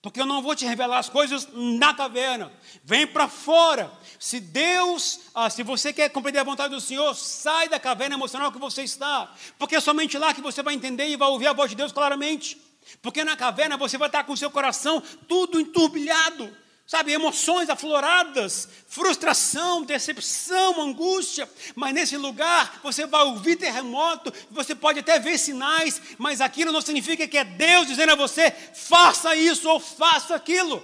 [0.00, 2.52] porque eu não vou te revelar as coisas na caverna.
[2.84, 3.90] Vem para fora.
[4.18, 8.52] Se Deus, ah, se você quer compreender a vontade do Senhor, sai da caverna emocional
[8.52, 11.52] que você está, porque é somente lá que você vai entender e vai ouvir a
[11.52, 12.56] voz de Deus claramente.
[13.02, 16.56] Porque na caverna você vai estar com o seu coração tudo enturbilhado
[16.88, 25.00] sabe, emoções afloradas, frustração, decepção, angústia, mas nesse lugar você vai ouvir terremoto, você pode
[25.00, 29.68] até ver sinais, mas aquilo não significa que é Deus dizendo a você, faça isso
[29.68, 30.82] ou faça aquilo.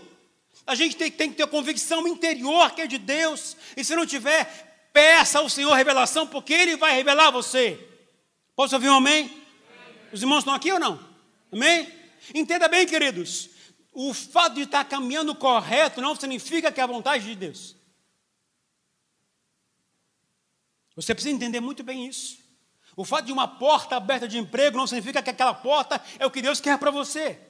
[0.66, 4.04] A gente tem, tem que ter convicção interior que é de Deus, e se não
[4.04, 7.80] tiver, peça ao Senhor revelação, porque Ele vai revelar a você.
[8.54, 9.42] Posso ouvir um amém?
[10.12, 11.00] Os irmãos estão aqui ou não?
[11.50, 11.88] Amém?
[12.34, 13.53] Entenda bem, queridos
[13.94, 17.76] o fato de estar caminhando correto não significa que é a vontade de Deus.
[20.96, 22.38] Você precisa entender muito bem isso.
[22.96, 26.30] O fato de uma porta aberta de emprego não significa que aquela porta é o
[26.30, 27.40] que Deus quer para você.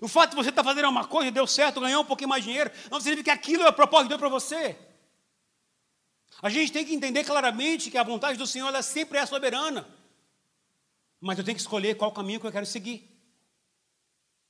[0.00, 2.42] O fato de você estar fazendo uma coisa e deu certo, ganhou um pouquinho mais
[2.42, 4.76] de dinheiro, não significa que aquilo é o propósito de Deus para você.
[6.42, 9.88] A gente tem que entender claramente que a vontade do Senhor ela sempre é soberana.
[11.20, 13.15] Mas eu tenho que escolher qual caminho que eu quero seguir.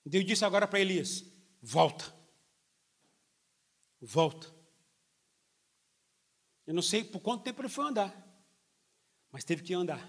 [0.09, 1.24] Deus disse agora para Elias:
[1.61, 2.14] volta.
[4.00, 4.54] Volta.
[6.66, 8.14] Eu não sei por quanto tempo ele foi andar,
[9.30, 10.00] mas teve que andar.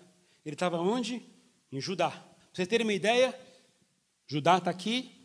[0.43, 1.21] Ele estava onde?
[1.71, 2.09] Em Judá.
[2.09, 3.37] Para vocês terem uma ideia,
[4.25, 5.17] Judá está aqui,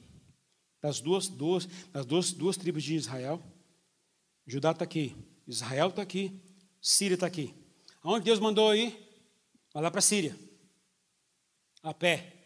[0.80, 3.42] das duas, duas, das duas, duas tribos de Israel.
[4.46, 5.16] Judá está aqui,
[5.46, 6.42] Israel está aqui,
[6.80, 7.54] Síria está aqui.
[8.02, 8.98] Aonde Deus mandou ir?
[9.72, 10.36] Vai lá para Síria.
[11.82, 12.41] A pé.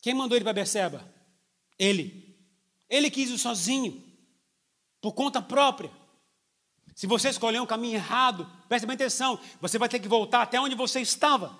[0.00, 1.04] Quem mandou ele para Beceba?
[1.78, 2.36] Ele.
[2.88, 4.02] Ele quis ir sozinho,
[5.00, 5.90] por conta própria.
[6.94, 10.60] Se você escolher um caminho errado, preste bem atenção, você vai ter que voltar até
[10.60, 11.56] onde você estava.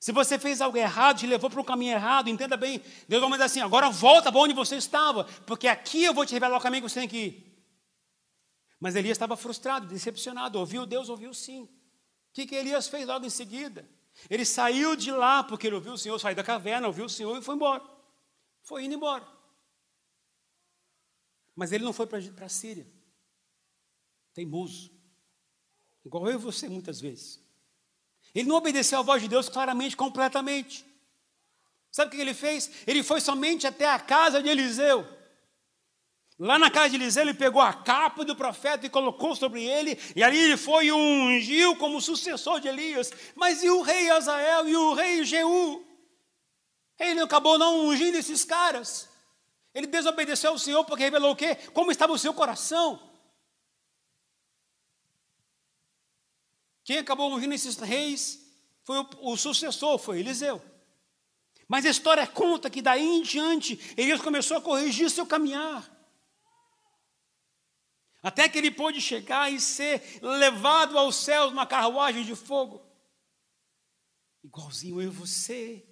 [0.00, 3.32] Se você fez algo errado, te levou para um caminho errado, entenda bem, Deus vai
[3.32, 6.60] dizer assim: agora volta para onde você estava, porque aqui eu vou te revelar o
[6.60, 7.48] caminho que você tem que ir.
[8.78, 11.62] Mas Elias estava frustrado, decepcionado, ouviu Deus, ouviu sim.
[11.62, 11.68] O
[12.32, 13.88] que, que Elias fez logo em seguida?
[14.28, 17.36] Ele saiu de lá porque ele ouviu o Senhor sair da caverna, ouviu o Senhor
[17.36, 17.82] e foi embora.
[18.62, 19.26] Foi indo embora.
[21.54, 22.86] Mas ele não foi para a Síria.
[24.34, 24.90] Teimoso.
[26.04, 27.40] Igual eu e você muitas vezes.
[28.34, 30.86] Ele não obedeceu à voz de Deus claramente, completamente.
[31.90, 32.70] Sabe o que ele fez?
[32.86, 35.17] Ele foi somente até a casa de Eliseu.
[36.38, 39.98] Lá na casa de Eliseu, ele pegou a capa do profeta e colocou sobre ele,
[40.14, 43.10] e ali ele foi e ungiu como sucessor de Elias.
[43.34, 45.84] Mas e o rei Azael e o rei Jeú?
[46.96, 49.08] Ele acabou não ungindo esses caras.
[49.74, 51.56] Ele desobedeceu ao Senhor porque revelou o quê?
[51.74, 53.02] Como estava o seu coração.
[56.84, 58.40] Quem acabou ungindo esses reis
[58.84, 60.62] foi o, o sucessor, foi Eliseu.
[61.66, 65.97] Mas a história conta que daí em diante, Elias começou a corrigir seu caminhar.
[68.28, 72.84] Até que ele pôde chegar e ser levado aos céus numa carruagem de fogo.
[74.44, 75.82] Igualzinho eu e você,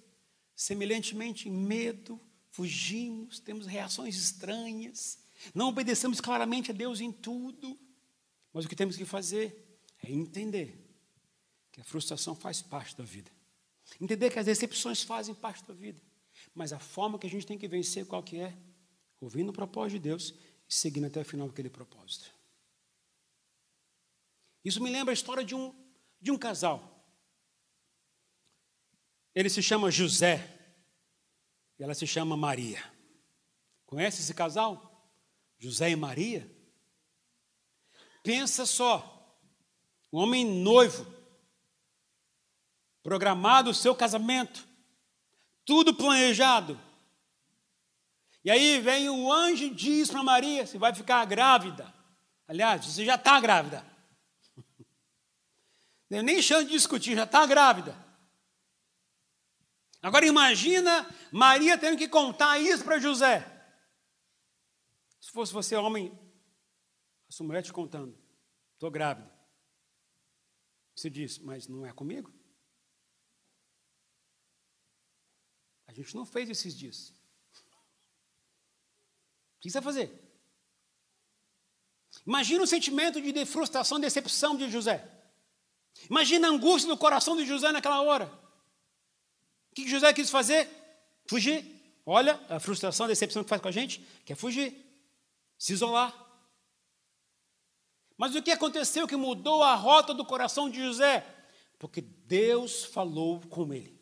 [0.55, 2.21] semelhantemente medo,
[2.51, 5.17] fugimos, temos reações estranhas,
[5.51, 7.75] não obedecemos claramente a Deus em tudo.
[8.53, 10.87] Mas o que temos que fazer é entender
[11.71, 13.31] que a frustração faz parte da vida.
[13.99, 15.99] Entender que as decepções fazem parte da vida.
[16.53, 18.55] Mas a forma que a gente tem que vencer qual que é?
[19.19, 20.35] Ouvindo o propósito de Deus
[20.69, 22.31] e seguindo até o final aquele propósito.
[24.63, 25.73] Isso me lembra a história de um,
[26.19, 26.93] de um casal.
[29.33, 30.57] Ele se chama José
[31.79, 32.83] e ela se chama Maria.
[33.85, 35.09] Conhece esse casal?
[35.57, 36.49] José e Maria?
[38.23, 39.39] Pensa só,
[40.11, 41.05] um homem noivo,
[43.01, 44.67] programado o seu casamento,
[45.63, 46.86] tudo planejado.
[48.47, 51.93] E aí vem o anjo e diz para Maria: você vai ficar grávida.
[52.47, 53.85] Aliás, você já está grávida.
[56.09, 57.93] Não nem chance de discutir, já está grávida.
[60.01, 63.45] Agora imagina Maria tendo que contar isso para José.
[65.19, 66.17] Se fosse você, homem,
[67.27, 68.17] a sua mulher te contando,
[68.75, 69.29] estou grávida.
[70.95, 72.33] Você diz, mas não é comigo?
[75.85, 77.16] A gente não fez esses dias.
[79.67, 80.11] Que você vai fazer?
[82.25, 85.05] Imagina o sentimento de frustração, decepção de José.
[86.09, 88.31] Imagina a angústia do coração de José naquela hora.
[89.69, 90.69] O que José quis fazer?
[91.25, 91.65] Fugir.
[92.05, 94.73] Olha a frustração, a decepção que faz com a gente, quer fugir,
[95.57, 96.15] se isolar.
[98.15, 101.27] Mas o que aconteceu que mudou a rota do coração de José?
[101.77, 103.96] Porque Deus falou com ele.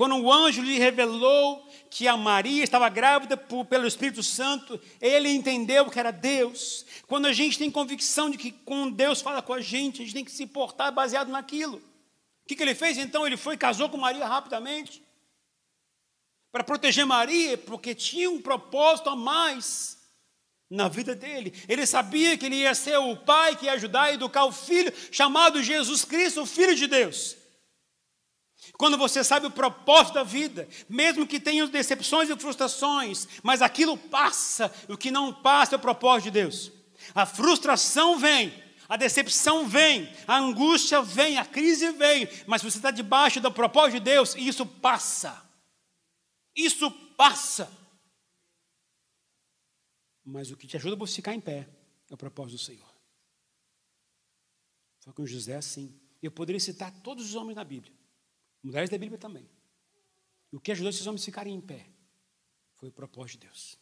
[0.00, 5.28] Quando o anjo lhe revelou que a Maria estava grávida por, pelo Espírito Santo, ele
[5.28, 6.86] entendeu que era Deus.
[7.06, 10.14] Quando a gente tem convicção de que quando Deus fala com a gente, a gente
[10.14, 11.76] tem que se portar baseado naquilo.
[11.76, 13.26] O que, que ele fez então?
[13.26, 15.02] Ele foi e casou com Maria rapidamente.
[16.50, 19.98] Para proteger Maria, porque tinha um propósito a mais
[20.70, 21.52] na vida dele.
[21.68, 24.90] Ele sabia que ele ia ser o pai que ia ajudar a educar o filho,
[25.12, 27.36] chamado Jesus Cristo, o Filho de Deus.
[28.80, 33.94] Quando você sabe o propósito da vida, mesmo que tenha decepções e frustrações, mas aquilo
[33.94, 36.72] passa, o que não passa é o propósito de Deus.
[37.14, 38.50] A frustração vem,
[38.88, 43.98] a decepção vem, a angústia vem, a crise vem, mas você está debaixo do propósito
[43.98, 45.46] de Deus e isso passa.
[46.56, 47.70] Isso passa.
[50.24, 51.68] Mas o que te ajuda a você ficar em pé
[52.08, 52.94] é o propósito do Senhor.
[55.00, 56.00] Foi com José assim.
[56.22, 57.99] Eu poderia citar todos os homens na Bíblia.
[58.62, 59.48] Mulheres da Bíblia também.
[60.52, 61.86] E o que ajudou esses homens a ficarem em pé
[62.74, 63.78] foi o propósito de Deus.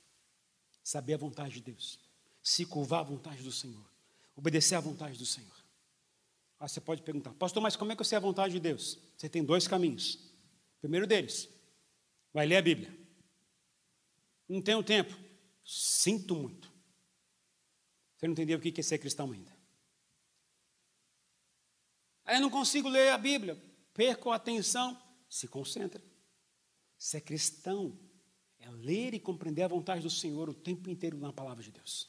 [0.82, 1.98] Saber a vontade de Deus.
[2.42, 3.84] Se curvar à vontade do Senhor.
[4.36, 5.56] Obedecer à vontade do Senhor.
[6.60, 8.98] Ah, você pode perguntar, pastor, mas como é que eu sei a vontade de Deus?
[9.16, 10.14] Você tem dois caminhos.
[10.76, 11.48] O primeiro deles,
[12.32, 12.96] vai ler a Bíblia.
[14.48, 15.16] Não tenho tempo.
[15.64, 16.72] Sinto muito.
[18.16, 19.56] Você não entendeu o que é ser cristão ainda.
[22.24, 23.67] Aí eu não consigo ler a Bíblia
[23.98, 24.96] percam a atenção,
[25.28, 26.00] se concentra.
[26.96, 27.98] Se é cristão,
[28.60, 32.08] é ler e compreender a vontade do Senhor o tempo inteiro na palavra de Deus.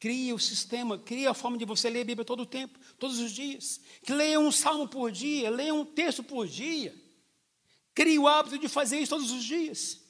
[0.00, 3.20] Cria o sistema, cria a forma de você ler a Bíblia todo o tempo, todos
[3.20, 3.80] os dias.
[4.02, 6.92] Que leia um salmo por dia, leia um texto por dia.
[7.94, 10.00] Crie o hábito de fazer isso todos os dias.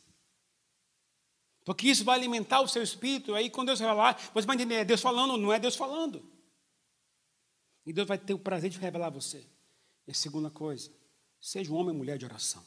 [1.62, 3.34] Porque isso vai alimentar o seu espírito.
[3.34, 6.26] Aí, quando Deus falar, você vai entender: é Deus falando, não é Deus falando.
[7.84, 9.46] E Deus vai ter o prazer de revelar a você.
[10.10, 10.92] E a segunda coisa,
[11.40, 12.66] seja um homem ou mulher de oração.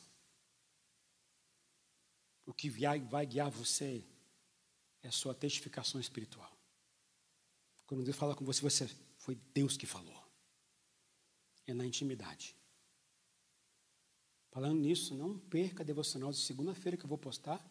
[2.46, 4.02] O que vai guiar você
[5.02, 6.58] é a sua testificação espiritual.
[7.86, 8.88] Quando Deus fala com você, você
[9.18, 10.26] foi Deus que falou.
[11.68, 12.56] É na intimidade.
[14.50, 17.62] Falando nisso, não perca a devocional de segunda-feira que eu vou postar,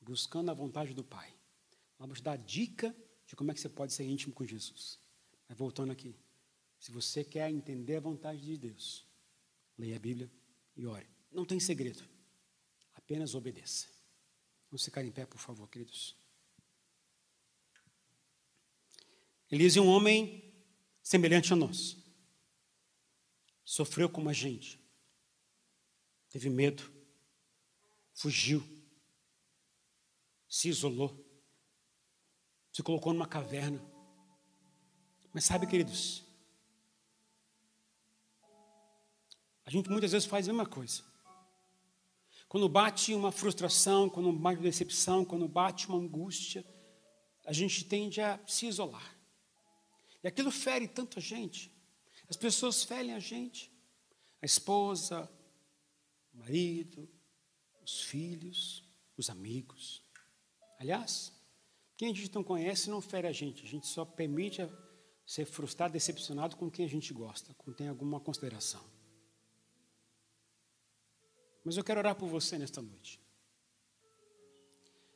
[0.00, 1.36] buscando a vontade do Pai.
[1.98, 4.98] Vamos dar dica de como é que você pode ser íntimo com Jesus.
[5.46, 6.18] Mas voltando aqui.
[6.78, 9.06] Se você quer entender a vontade de Deus,
[9.78, 10.30] leia a Bíblia
[10.76, 11.08] e ore.
[11.30, 12.08] Não tem segredo.
[12.94, 13.88] Apenas obedeça.
[14.70, 16.16] Vamos ficar em pé, por favor, queridos.
[19.50, 20.52] Elias é um homem
[21.02, 21.96] semelhante a nós.
[23.64, 24.80] Sofreu como a gente.
[26.28, 26.92] Teve medo.
[28.12, 28.62] Fugiu.
[30.48, 31.24] Se isolou.
[32.72, 33.80] Se colocou numa caverna.
[35.32, 36.25] Mas sabe, queridos,
[39.66, 41.02] A gente muitas vezes faz a mesma coisa.
[42.48, 46.64] Quando bate uma frustração, quando bate uma decepção, quando bate uma angústia,
[47.44, 49.16] a gente tende a se isolar.
[50.22, 51.72] E aquilo fere tanto a gente.
[52.28, 53.72] As pessoas ferem a gente.
[54.40, 55.28] A esposa,
[56.32, 57.08] o marido,
[57.82, 58.84] os filhos,
[59.16, 60.02] os amigos.
[60.78, 61.32] Aliás,
[61.96, 63.64] quem a gente não conhece não fere a gente.
[63.64, 64.62] A gente só permite
[65.26, 68.95] ser frustrado, decepcionado com quem a gente gosta, com quem tem alguma consideração.
[71.66, 73.20] Mas eu quero orar por você nesta noite.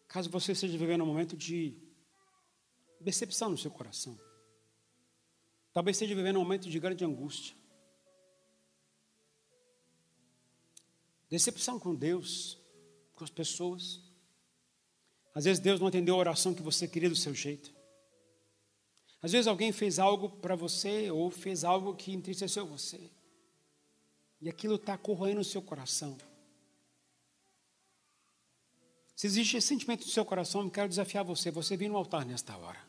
[0.08, 1.80] Caso você esteja vivendo um momento de
[3.00, 4.18] decepção no seu coração,
[5.72, 7.54] talvez esteja vivendo um momento de grande angústia,
[11.28, 12.58] decepção com Deus,
[13.14, 14.00] com as pessoas.
[15.32, 17.72] Às vezes Deus não atendeu a oração que você queria do seu jeito.
[19.22, 23.08] Às vezes alguém fez algo para você ou fez algo que entristeceu você.
[24.40, 26.18] E aquilo está corroendo o seu coração.
[29.20, 31.50] Se existe esse sentimento no seu coração, eu quero desafiar você.
[31.50, 32.80] Você vem no altar nesta hora.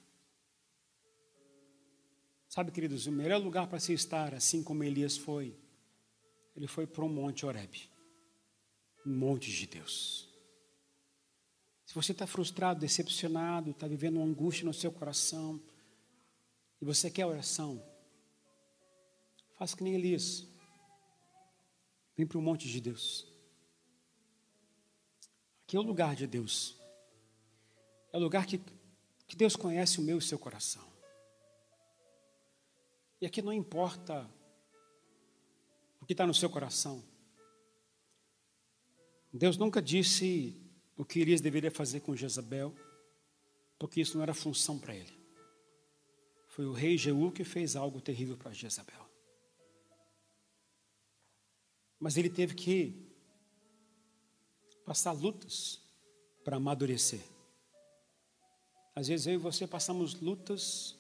[2.48, 5.54] Sabe, queridos, o melhor lugar para se estar, assim como Elias foi,
[6.56, 7.92] ele foi para um monte Horeb
[9.06, 10.30] um monte de Deus.
[11.86, 15.62] Se você está frustrado, decepcionado, está vivendo uma angústia no seu coração,
[16.82, 17.84] e você quer oração,
[19.58, 20.48] faça que nem Elias.
[22.16, 23.31] Vem para o monte de Deus.
[25.72, 26.76] Aqui é o lugar de Deus.
[28.12, 28.62] É o lugar que,
[29.26, 30.86] que Deus conhece o meu e o seu coração.
[33.22, 34.30] E aqui não importa
[36.02, 37.02] o que está no seu coração.
[39.32, 40.62] Deus nunca disse
[40.98, 42.76] o que Elias deveria fazer com Jezabel,
[43.80, 45.18] porque isso não era função para ele.
[46.50, 49.10] Foi o rei Jeú que fez algo terrível para Jezabel.
[51.98, 53.11] Mas ele teve que
[54.92, 55.80] passar lutas
[56.44, 57.22] para amadurecer.
[58.94, 60.98] Às vezes eu e você passamos lutas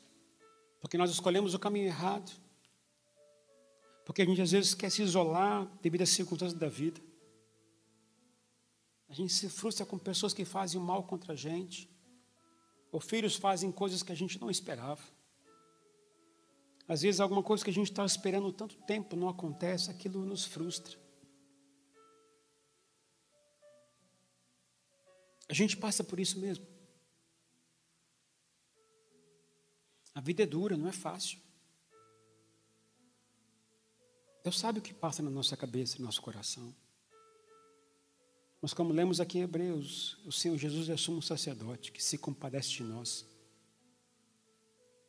[0.79, 2.31] porque nós escolhemos o caminho errado,
[4.05, 7.01] porque a gente às vezes quer se isolar devido às circunstâncias da vida.
[9.09, 11.89] A gente se frustra com pessoas que fazem mal contra a gente,
[12.93, 15.03] ou filhos fazem coisas que a gente não esperava.
[16.87, 20.45] Às vezes, alguma coisa que a gente estava esperando tanto tempo não acontece, aquilo nos
[20.45, 21.00] frustra.
[25.51, 26.65] A gente passa por isso mesmo.
[30.15, 31.37] A vida é dura, não é fácil.
[34.41, 36.73] Deus sabe o que passa na nossa cabeça e no nosso coração.
[38.61, 42.69] Mas como lemos aqui em Hebreus, o Senhor Jesus é sumo sacerdote que se compadece
[42.69, 43.25] de nós,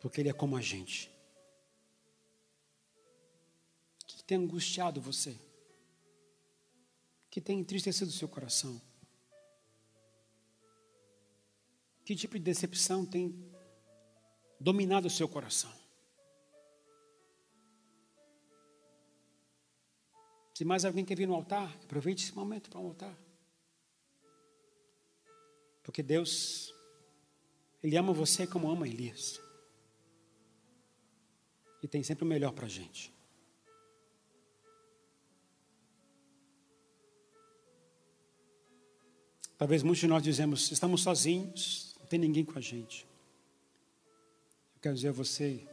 [0.01, 1.09] porque Ele é como a gente
[4.09, 5.38] que tem angustiado você,
[7.30, 8.82] que tem entristecido o seu coração?
[12.05, 13.34] Que tipo de decepção tem
[14.59, 15.72] dominado o seu coração?
[20.55, 23.16] Se mais alguém quer vir no altar, aproveite esse momento para um altar.
[25.82, 26.72] Porque Deus,
[27.82, 29.40] Ele ama você como ama Elias.
[31.82, 33.12] E tem sempre o melhor para a gente.
[39.59, 43.06] Talvez muitos de nós dizemos, estamos sozinhos, tem ninguém com a gente.
[44.74, 45.66] Eu quero dizer a você,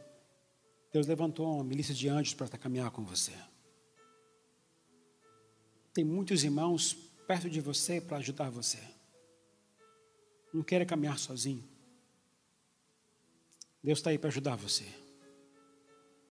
[0.90, 3.34] Deus levantou uma milícia de anjos para caminhar com você.
[5.92, 6.94] Tem muitos irmãos
[7.26, 8.78] perto de você para ajudar você.
[10.50, 11.62] Não queira caminhar sozinho.
[13.84, 14.86] Deus está aí para ajudar você.